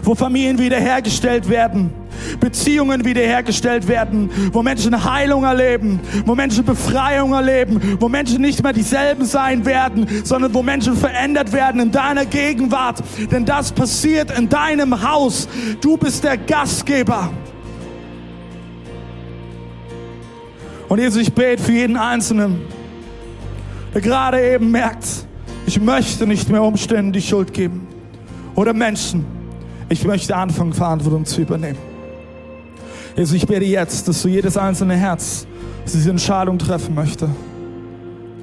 wo 0.03 0.15
Familien 0.15 0.57
wiederhergestellt 0.57 1.47
werden, 1.49 1.91
Beziehungen 2.39 3.05
wiederhergestellt 3.05 3.87
werden, 3.87 4.29
wo 4.51 4.63
Menschen 4.63 5.03
Heilung 5.03 5.43
erleben, 5.43 5.99
wo 6.25 6.35
Menschen 6.35 6.65
Befreiung 6.65 7.33
erleben, 7.33 7.97
wo 7.99 8.09
Menschen 8.09 8.41
nicht 8.41 8.63
mehr 8.63 8.73
dieselben 8.73 9.25
sein 9.25 9.65
werden, 9.65 10.07
sondern 10.23 10.53
wo 10.53 10.63
Menschen 10.63 10.95
verändert 10.95 11.51
werden 11.53 11.81
in 11.81 11.91
deiner 11.91 12.25
Gegenwart. 12.25 13.01
Denn 13.31 13.45
das 13.45 13.71
passiert 13.71 14.37
in 14.37 14.49
deinem 14.49 15.07
Haus. 15.07 15.47
Du 15.81 15.97
bist 15.97 16.23
der 16.23 16.37
Gastgeber. 16.37 17.31
Und 20.89 20.99
Jesus, 20.99 21.21
ich 21.21 21.33
bete 21.33 21.63
für 21.63 21.71
jeden 21.71 21.95
Einzelnen, 21.95 22.59
der 23.93 24.01
gerade 24.01 24.41
eben 24.41 24.71
merkt, 24.71 25.25
ich 25.71 25.79
möchte 25.79 26.27
nicht 26.27 26.49
mehr 26.49 26.61
Umständen 26.63 27.13
die 27.13 27.21
Schuld 27.21 27.53
geben. 27.53 27.87
Oder 28.55 28.73
Menschen, 28.73 29.25
ich 29.87 30.03
möchte 30.03 30.35
anfangen, 30.35 30.73
Verantwortung 30.73 31.23
zu 31.23 31.39
übernehmen. 31.39 31.79
Jesus, 33.15 33.37
ich 33.37 33.47
bete 33.47 33.63
jetzt, 33.63 34.05
dass 34.05 34.21
du 34.21 34.27
jedes 34.27 34.57
einzelne 34.57 34.97
Herz 34.97 35.47
diese 35.85 36.09
Entscheidung 36.09 36.59
treffen 36.59 36.93
möchte 36.93 37.29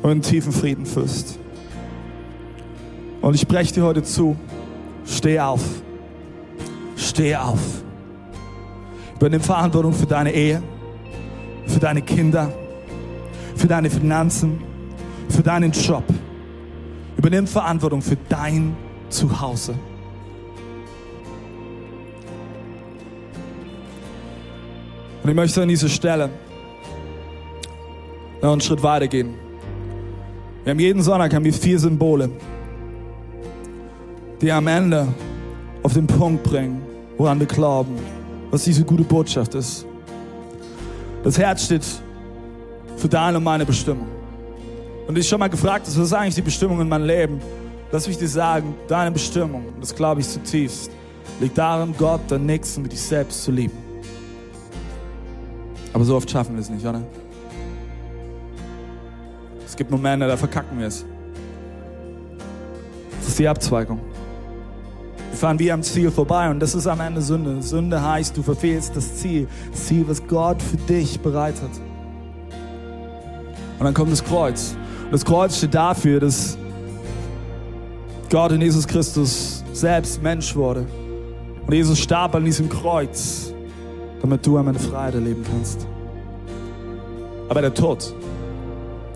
und 0.01 0.11
in 0.11 0.23
tiefen 0.23 0.53
Frieden 0.53 0.87
fühlst. 0.87 1.39
Und 3.21 3.35
ich 3.35 3.47
breche 3.47 3.75
dir 3.75 3.85
heute 3.85 4.03
zu, 4.03 4.35
steh 5.05 5.39
auf, 5.39 5.61
steh 6.97 7.37
auf. 7.37 7.61
Übernimm 9.17 9.43
Verantwortung 9.43 9.93
für 9.93 10.07
deine 10.07 10.33
Ehe, 10.33 10.63
für 11.67 11.79
deine 11.79 12.01
Kinder, 12.01 12.51
für 13.55 13.67
deine 13.67 13.91
Finanzen, 13.91 14.63
für 15.29 15.43
deinen 15.43 15.73
Job. 15.73 16.05
Übernimm 17.19 17.49
Verantwortung 17.49 18.01
für 18.01 18.17
dein 18.29 18.77
Zuhause. 19.11 19.75
Und 25.23 25.29
ich 25.29 25.35
möchte 25.35 25.61
an 25.61 25.69
dieser 25.69 25.89
Stelle 25.89 26.31
noch 28.41 28.53
einen 28.53 28.61
Schritt 28.61 28.83
weiter 28.85 29.09
gehen. 29.09 29.35
Wir 30.63 30.71
haben 30.71 30.79
jeden 30.79 31.03
Sonntag 31.03 31.35
haben 31.35 31.45
wir 31.45 31.53
vier 31.53 31.79
Symbole, 31.79 32.31
die 34.41 34.53
am 34.53 34.69
Ende 34.69 35.09
auf 35.83 35.95
den 35.95 36.07
Punkt 36.07 36.45
bringen, 36.45 36.81
woran 37.17 37.41
wir 37.41 37.49
glauben, 37.49 37.97
was 38.53 38.63
diese 38.63 38.85
gute 38.85 39.03
Botschaft 39.03 39.57
ist. 39.57 39.85
Das 41.25 41.37
Herz 41.37 41.65
steht 41.65 41.85
für 42.97 43.09
deine 43.09 43.39
und 43.39 43.45
meine 43.45 43.67
Bestimmung. 43.67 44.18
Und 45.09 45.15
dich 45.15 45.27
schon 45.27 45.41
mal 45.41 45.49
gefragt 45.49 45.87
hast, 45.87 45.99
was 45.99 46.05
ist 46.05 46.13
eigentlich 46.13 46.35
die 46.35 46.43
Bestimmung 46.43 46.83
in 46.83 46.89
meinem 46.89 47.07
Leben? 47.07 47.41
Lass 47.91 48.07
mich 48.07 48.19
dir 48.19 48.29
sagen, 48.29 48.75
deine 48.89 49.11
Bestimmung, 49.11 49.65
und 49.75 49.83
das 49.83 49.95
glaube 49.95 50.21
ich 50.21 50.29
zutiefst, 50.29 50.91
liegt 51.41 51.57
darin, 51.57 51.95
Gott, 51.97 52.21
dein 52.29 52.45
Nächsten 52.45 52.83
mit 52.83 52.93
dich 52.93 53.01
selbst 53.01 53.43
zu 53.43 53.51
lieben. 53.51 53.77
Aber 55.95 56.05
so 56.05 56.15
oft 56.15 56.31
schaffen 56.31 56.57
wir 56.57 56.61
es 56.61 56.69
nicht, 56.69 56.85
oder? 56.85 57.01
Es 59.67 59.75
gibt 59.75 59.91
Momente, 59.91 60.27
da 60.27 60.37
verkacken 60.37 60.79
wir 60.79 60.89
es. 60.89 61.07
Das 63.21 63.29
ist 63.29 63.39
die 63.39 63.49
Abzweigung. 63.49 64.01
Wir 65.31 65.39
fahren 65.39 65.59
wie 65.59 65.73
am 65.73 65.83
Ziel 65.83 66.11
vorbei 66.11 66.51
und 66.51 66.61
das 66.61 66.75
ist 66.75 66.87
am 66.87 67.01
Ende 67.01 67.23
Sünde. 67.23 67.63
Sünde 67.63 68.03
heißt, 68.03 68.37
du 68.37 68.43
verfehlst 68.43 68.95
das 68.95 69.17
Ziel. 69.17 69.49
Das 69.71 69.87
Ziel, 69.87 70.07
was 70.07 70.27
Gott 70.27 70.61
für 70.61 70.77
dich 70.77 71.19
bereitet. 71.21 71.71
Und 73.79 73.85
dann 73.87 73.95
kommt 73.95 74.13
das 74.13 74.23
Kreuz. 74.23 74.77
Das 75.11 75.25
Kreuz 75.25 75.57
steht 75.57 75.75
dafür, 75.75 76.21
dass 76.21 76.59
Gott 78.31 78.53
in 78.53 78.61
Jesus 78.61 78.87
Christus 78.87 79.65
selbst 79.73 80.23
Mensch 80.23 80.55
wurde. 80.55 80.87
Und 81.67 81.73
Jesus 81.73 81.99
starb 81.99 82.35
an 82.35 82.45
diesem 82.45 82.69
Kreuz, 82.69 83.53
damit 84.21 84.47
du 84.47 84.59
eine 84.59 84.79
Freiheit 84.79 85.15
erleben 85.15 85.45
kannst. 85.51 85.87
Aber 87.49 87.63
der 87.63 87.73
Tod 87.73 88.15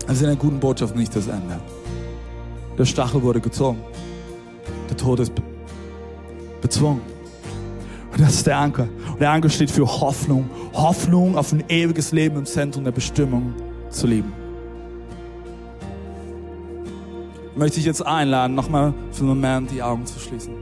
ist 0.07 0.21
in 0.21 0.27
der 0.27 0.35
guten 0.35 0.59
Botschaft 0.59 0.95
nicht 0.95 1.15
das 1.15 1.27
Ende. 1.27 1.59
Der 2.77 2.85
Stachel 2.85 3.21
wurde 3.21 3.39
gezogen. 3.39 3.79
Der 4.89 4.97
Tod 4.97 5.19
ist 5.19 5.31
bezwungen. 6.59 7.01
Und 8.11 8.19
das 8.19 8.33
ist 8.35 8.47
der 8.47 8.57
Anker. 8.57 8.87
Und 9.11 9.21
der 9.21 9.29
Anker 9.29 9.49
steht 9.49 9.69
für 9.69 9.85
Hoffnung. 9.85 10.49
Hoffnung 10.73 11.37
auf 11.37 11.51
ein 11.51 11.63
ewiges 11.69 12.11
Leben 12.11 12.37
im 12.37 12.45
Zentrum 12.45 12.83
der 12.83 12.91
Bestimmung 12.91 13.53
zu 13.91 14.07
leben. 14.07 14.42
Möchte 17.55 17.79
ich 17.79 17.85
jetzt 17.85 18.05
einladen, 18.05 18.55
nochmal 18.55 18.93
für 19.11 19.19
einen 19.19 19.29
Moment 19.29 19.71
die 19.71 19.83
Augen 19.83 20.05
zu 20.05 20.19
schließen. 20.19 20.53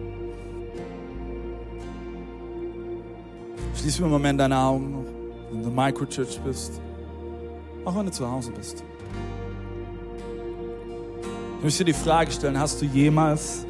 Schließ 3.75 3.95
für 3.95 4.04
einen 4.04 4.12
Moment 4.12 4.39
deine 4.39 4.58
Augen, 4.58 5.06
wenn 5.51 5.63
du 5.63 5.69
Microchurch 5.69 6.39
bist, 6.41 6.82
auch 7.86 7.95
wenn 7.95 8.06
du 8.06 8.12
zu 8.12 8.30
Hause 8.30 8.51
bist. 8.51 8.84
Ich 11.58 11.63
möchte 11.63 11.86
dir 11.86 11.93
die 11.93 11.99
Frage 11.99 12.32
stellen, 12.32 12.60
hast 12.60 12.82
du 12.82 12.86
jemals 12.86 13.65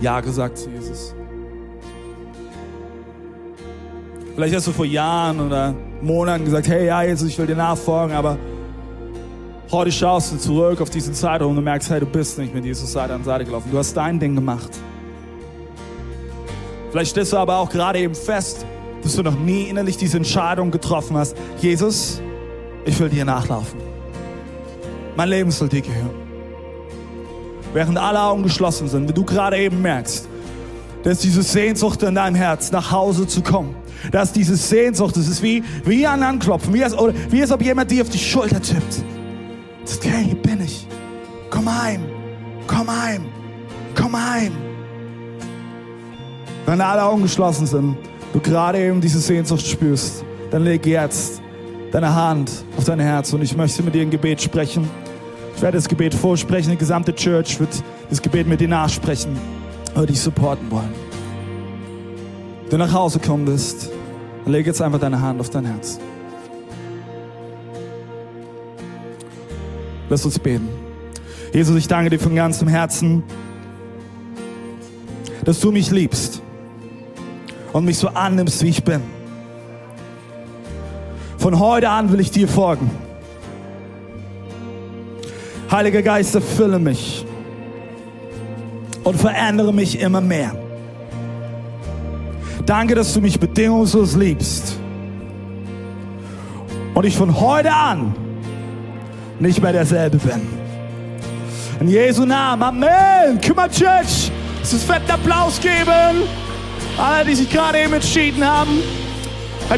Ja 0.00 0.20
gesagt 0.20 0.56
zu 0.56 0.70
Jesus? 0.70 1.14
Vielleicht 4.34 4.54
hast 4.54 4.66
du 4.66 4.72
vor 4.72 4.86
Jahren 4.86 5.40
oder 5.40 5.74
Monaten 6.00 6.46
gesagt, 6.46 6.68
hey, 6.68 6.86
ja, 6.86 7.02
Jesus, 7.02 7.28
ich 7.28 7.38
will 7.38 7.46
dir 7.46 7.56
nachfolgen, 7.56 8.16
aber 8.16 8.38
heute 9.72 9.90
schaust 9.90 10.32
du 10.32 10.36
zurück 10.36 10.80
auf 10.82 10.90
diesen 10.90 11.14
Zeitraum 11.14 11.56
und 11.56 11.64
merkst, 11.64 11.88
hey, 11.90 11.98
du 11.98 12.06
bist 12.06 12.38
nicht 12.38 12.54
mit 12.54 12.64
Jesus 12.64 12.92
Seite 12.92 13.14
an 13.14 13.24
Seite 13.24 13.46
gelaufen. 13.46 13.70
Du 13.72 13.78
hast 13.78 13.94
dein 13.94 14.20
Ding 14.20 14.34
gemacht. 14.34 14.70
Vielleicht 16.90 17.12
stellst 17.12 17.32
du 17.32 17.38
aber 17.38 17.56
auch 17.56 17.70
gerade 17.70 17.98
eben 17.98 18.14
fest, 18.14 18.66
dass 19.02 19.16
du 19.16 19.22
noch 19.22 19.38
nie 19.38 19.64
innerlich 19.64 19.96
diese 19.96 20.18
Entscheidung 20.18 20.70
getroffen 20.70 21.16
hast. 21.16 21.34
Jesus, 21.58 22.20
ich 22.84 23.00
will 23.00 23.08
dir 23.08 23.24
nachlaufen. 23.24 23.80
Mein 25.16 25.30
Leben 25.30 25.50
soll 25.50 25.68
dir 25.68 25.80
gehören. 25.80 26.10
Während 27.72 27.96
alle 27.96 28.20
Augen 28.20 28.42
geschlossen 28.42 28.88
sind, 28.88 29.08
wenn 29.08 29.14
du 29.14 29.24
gerade 29.24 29.56
eben 29.56 29.80
merkst, 29.80 30.28
dass 31.02 31.20
diese 31.20 31.42
Sehnsucht 31.42 32.02
in 32.02 32.14
deinem 32.14 32.36
Herz, 32.36 32.70
nach 32.70 32.90
Hause 32.90 33.26
zu 33.26 33.40
kommen, 33.42 33.74
dass 34.10 34.32
diese 34.32 34.56
Sehnsucht, 34.56 35.16
das 35.16 35.28
ist 35.28 35.42
wie, 35.42 35.64
wie 35.86 36.06
ein 36.06 36.22
Anklopfen, 36.22 36.74
wie 36.74 36.84
als, 36.84 36.94
oder 36.96 37.14
wie 37.30 37.40
als 37.40 37.50
ob 37.50 37.62
jemand 37.62 37.90
dir 37.90 38.02
auf 38.02 38.10
die 38.10 38.18
Schulter 38.18 38.60
tippt. 38.60 39.02
Sagt, 39.84 40.04
hey, 40.04 40.24
hier 40.24 40.36
bin 40.36 40.60
ich. 40.62 40.86
Komm 41.50 41.68
heim, 41.68 42.02
komm 42.66 42.90
heim, 42.90 43.24
komm 43.94 44.16
heim. 44.16 44.52
Wenn 46.66 46.80
alle 46.80 47.02
Augen 47.04 47.22
geschlossen 47.22 47.66
sind, 47.66 47.96
du 48.32 48.40
gerade 48.40 48.78
eben 48.78 49.00
diese 49.00 49.18
Sehnsucht 49.18 49.66
spürst, 49.66 50.24
dann 50.50 50.64
leg 50.64 50.86
jetzt 50.86 51.42
deine 51.90 52.14
Hand 52.14 52.50
auf 52.76 52.84
dein 52.84 53.00
Herz 53.00 53.32
und 53.32 53.42
ich 53.42 53.56
möchte 53.56 53.82
mit 53.82 53.94
dir 53.94 54.02
ein 54.02 54.10
Gebet 54.10 54.40
sprechen. 54.40 54.88
Ich 55.54 55.62
werde 55.62 55.76
das 55.76 55.88
Gebet 55.88 56.14
vorsprechen, 56.14 56.70
die 56.70 56.78
gesamte 56.78 57.14
Church 57.14 57.60
wird 57.60 57.82
das 58.08 58.22
Gebet 58.22 58.46
mit 58.46 58.60
dir 58.60 58.68
nachsprechen 58.68 59.36
oder 59.94 60.06
dich 60.06 60.20
supporten 60.20 60.70
wollen. 60.70 60.94
Wenn 62.70 62.78
du 62.78 62.86
nach 62.86 62.92
Hause 62.92 63.18
kommen 63.18 63.44
bist, 63.44 63.90
dann 64.44 64.52
leg 64.52 64.66
jetzt 64.66 64.80
einfach 64.80 64.98
deine 64.98 65.20
Hand 65.20 65.40
auf 65.40 65.50
dein 65.50 65.66
Herz. 65.66 65.98
Lass 70.12 70.26
uns 70.26 70.38
beten. 70.38 70.68
Jesus, 71.54 71.74
ich 71.74 71.88
danke 71.88 72.10
dir 72.10 72.18
von 72.18 72.34
ganzem 72.34 72.68
Herzen, 72.68 73.22
dass 75.42 75.58
du 75.58 75.72
mich 75.72 75.90
liebst 75.90 76.42
und 77.72 77.86
mich 77.86 77.96
so 77.96 78.08
annimmst, 78.08 78.62
wie 78.62 78.68
ich 78.68 78.84
bin. 78.84 79.00
Von 81.38 81.58
heute 81.58 81.88
an 81.88 82.12
will 82.12 82.20
ich 82.20 82.30
dir 82.30 82.46
folgen. 82.46 82.90
Heiliger 85.70 86.02
Geist, 86.02 86.34
erfülle 86.34 86.78
mich 86.78 87.24
und 89.04 89.16
verändere 89.16 89.72
mich 89.72 89.98
immer 89.98 90.20
mehr. 90.20 90.54
Danke, 92.66 92.94
dass 92.96 93.14
du 93.14 93.22
mich 93.22 93.40
bedingungslos 93.40 94.14
liebst. 94.14 94.78
Und 96.92 97.06
ich 97.06 97.16
von 97.16 97.40
heute 97.40 97.72
an 97.72 98.14
nicht 99.42 99.60
mehr 99.60 99.72
derselbe 99.72 100.18
bin. 100.18 100.40
In 101.80 101.88
Jesu 101.88 102.24
Namen, 102.24 102.62
Amen. 102.62 103.40
Kümmer 103.40 103.68
Church, 103.68 104.30
es 104.62 104.72
ist 104.72 104.84
fetten 104.84 105.10
Applaus 105.10 105.60
geben. 105.60 106.22
Alle, 106.96 107.24
die 107.24 107.34
sich 107.34 107.50
gerade 107.50 107.80
eben 107.80 107.92
entschieden 107.92 108.46
haben. 108.46 108.82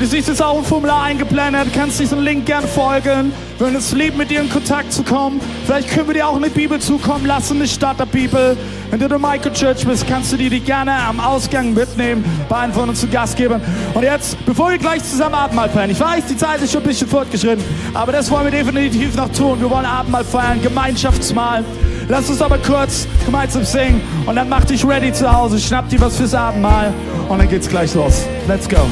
Du 0.00 0.06
siehst 0.06 0.26
jetzt 0.26 0.42
auch 0.42 0.58
ein 0.58 0.64
Formular 0.64 1.04
eingeblendet, 1.04 1.68
kannst 1.72 2.00
diesem 2.00 2.20
Link 2.20 2.46
gern 2.46 2.66
folgen. 2.66 3.32
Wir 3.58 3.66
würden 3.66 3.76
es 3.76 3.92
lieben, 3.92 4.18
mit 4.18 4.28
dir 4.28 4.40
in 4.40 4.50
Kontakt 4.50 4.92
zu 4.92 5.04
kommen. 5.04 5.40
Vielleicht 5.64 5.88
können 5.88 6.08
wir 6.08 6.14
dir 6.14 6.26
auch 6.26 6.34
eine 6.34 6.50
Bibel 6.50 6.80
zukommen 6.80 7.26
lassen, 7.26 7.58
eine 7.58 7.68
Starterbibel. 7.68 8.56
Wenn 8.90 8.98
du 8.98 9.08
der 9.08 9.20
Microchurch 9.20 9.86
bist, 9.86 10.06
kannst 10.08 10.32
du 10.32 10.36
dir 10.36 10.50
die 10.50 10.58
gerne 10.58 10.92
am 10.92 11.20
Ausgang 11.20 11.72
mitnehmen, 11.74 12.24
bei 12.48 12.56
einem 12.56 12.72
von 12.72 12.88
uns 12.88 13.00
zu 13.00 13.06
Gastgebern. 13.06 13.62
Und 13.94 14.02
jetzt, 14.02 14.44
bevor 14.44 14.72
wir 14.72 14.78
gleich 14.78 15.02
zusammen 15.04 15.36
Abendmahl 15.36 15.68
feiern, 15.68 15.90
ich 15.90 16.00
weiß, 16.00 16.26
die 16.26 16.36
Zeit 16.36 16.60
ist 16.60 16.72
schon 16.72 16.82
ein 16.82 16.88
bisschen 16.88 17.08
fortgeschritten, 17.08 17.64
aber 17.94 18.10
das 18.10 18.28
wollen 18.32 18.44
wir 18.44 18.50
definitiv 18.50 19.14
noch 19.14 19.30
tun. 19.30 19.60
Wir 19.60 19.70
wollen 19.70 19.86
Abendmahl 19.86 20.24
feiern, 20.24 20.60
Gemeinschaftsmahl. 20.60 21.64
Lass 22.08 22.28
uns 22.28 22.42
aber 22.42 22.58
kurz 22.58 23.06
gemeinsam 23.24 23.64
singen 23.64 24.00
und 24.26 24.34
dann 24.34 24.48
mach 24.48 24.64
dich 24.64 24.84
ready 24.84 25.12
zu 25.12 25.32
Hause, 25.32 25.58
schnapp 25.58 25.88
dir 25.88 26.00
was 26.00 26.16
fürs 26.16 26.34
Abendmahl 26.34 26.92
und 27.28 27.38
dann 27.38 27.48
geht's 27.48 27.68
gleich 27.68 27.94
los. 27.94 28.24
Let's 28.48 28.68
go. 28.68 28.86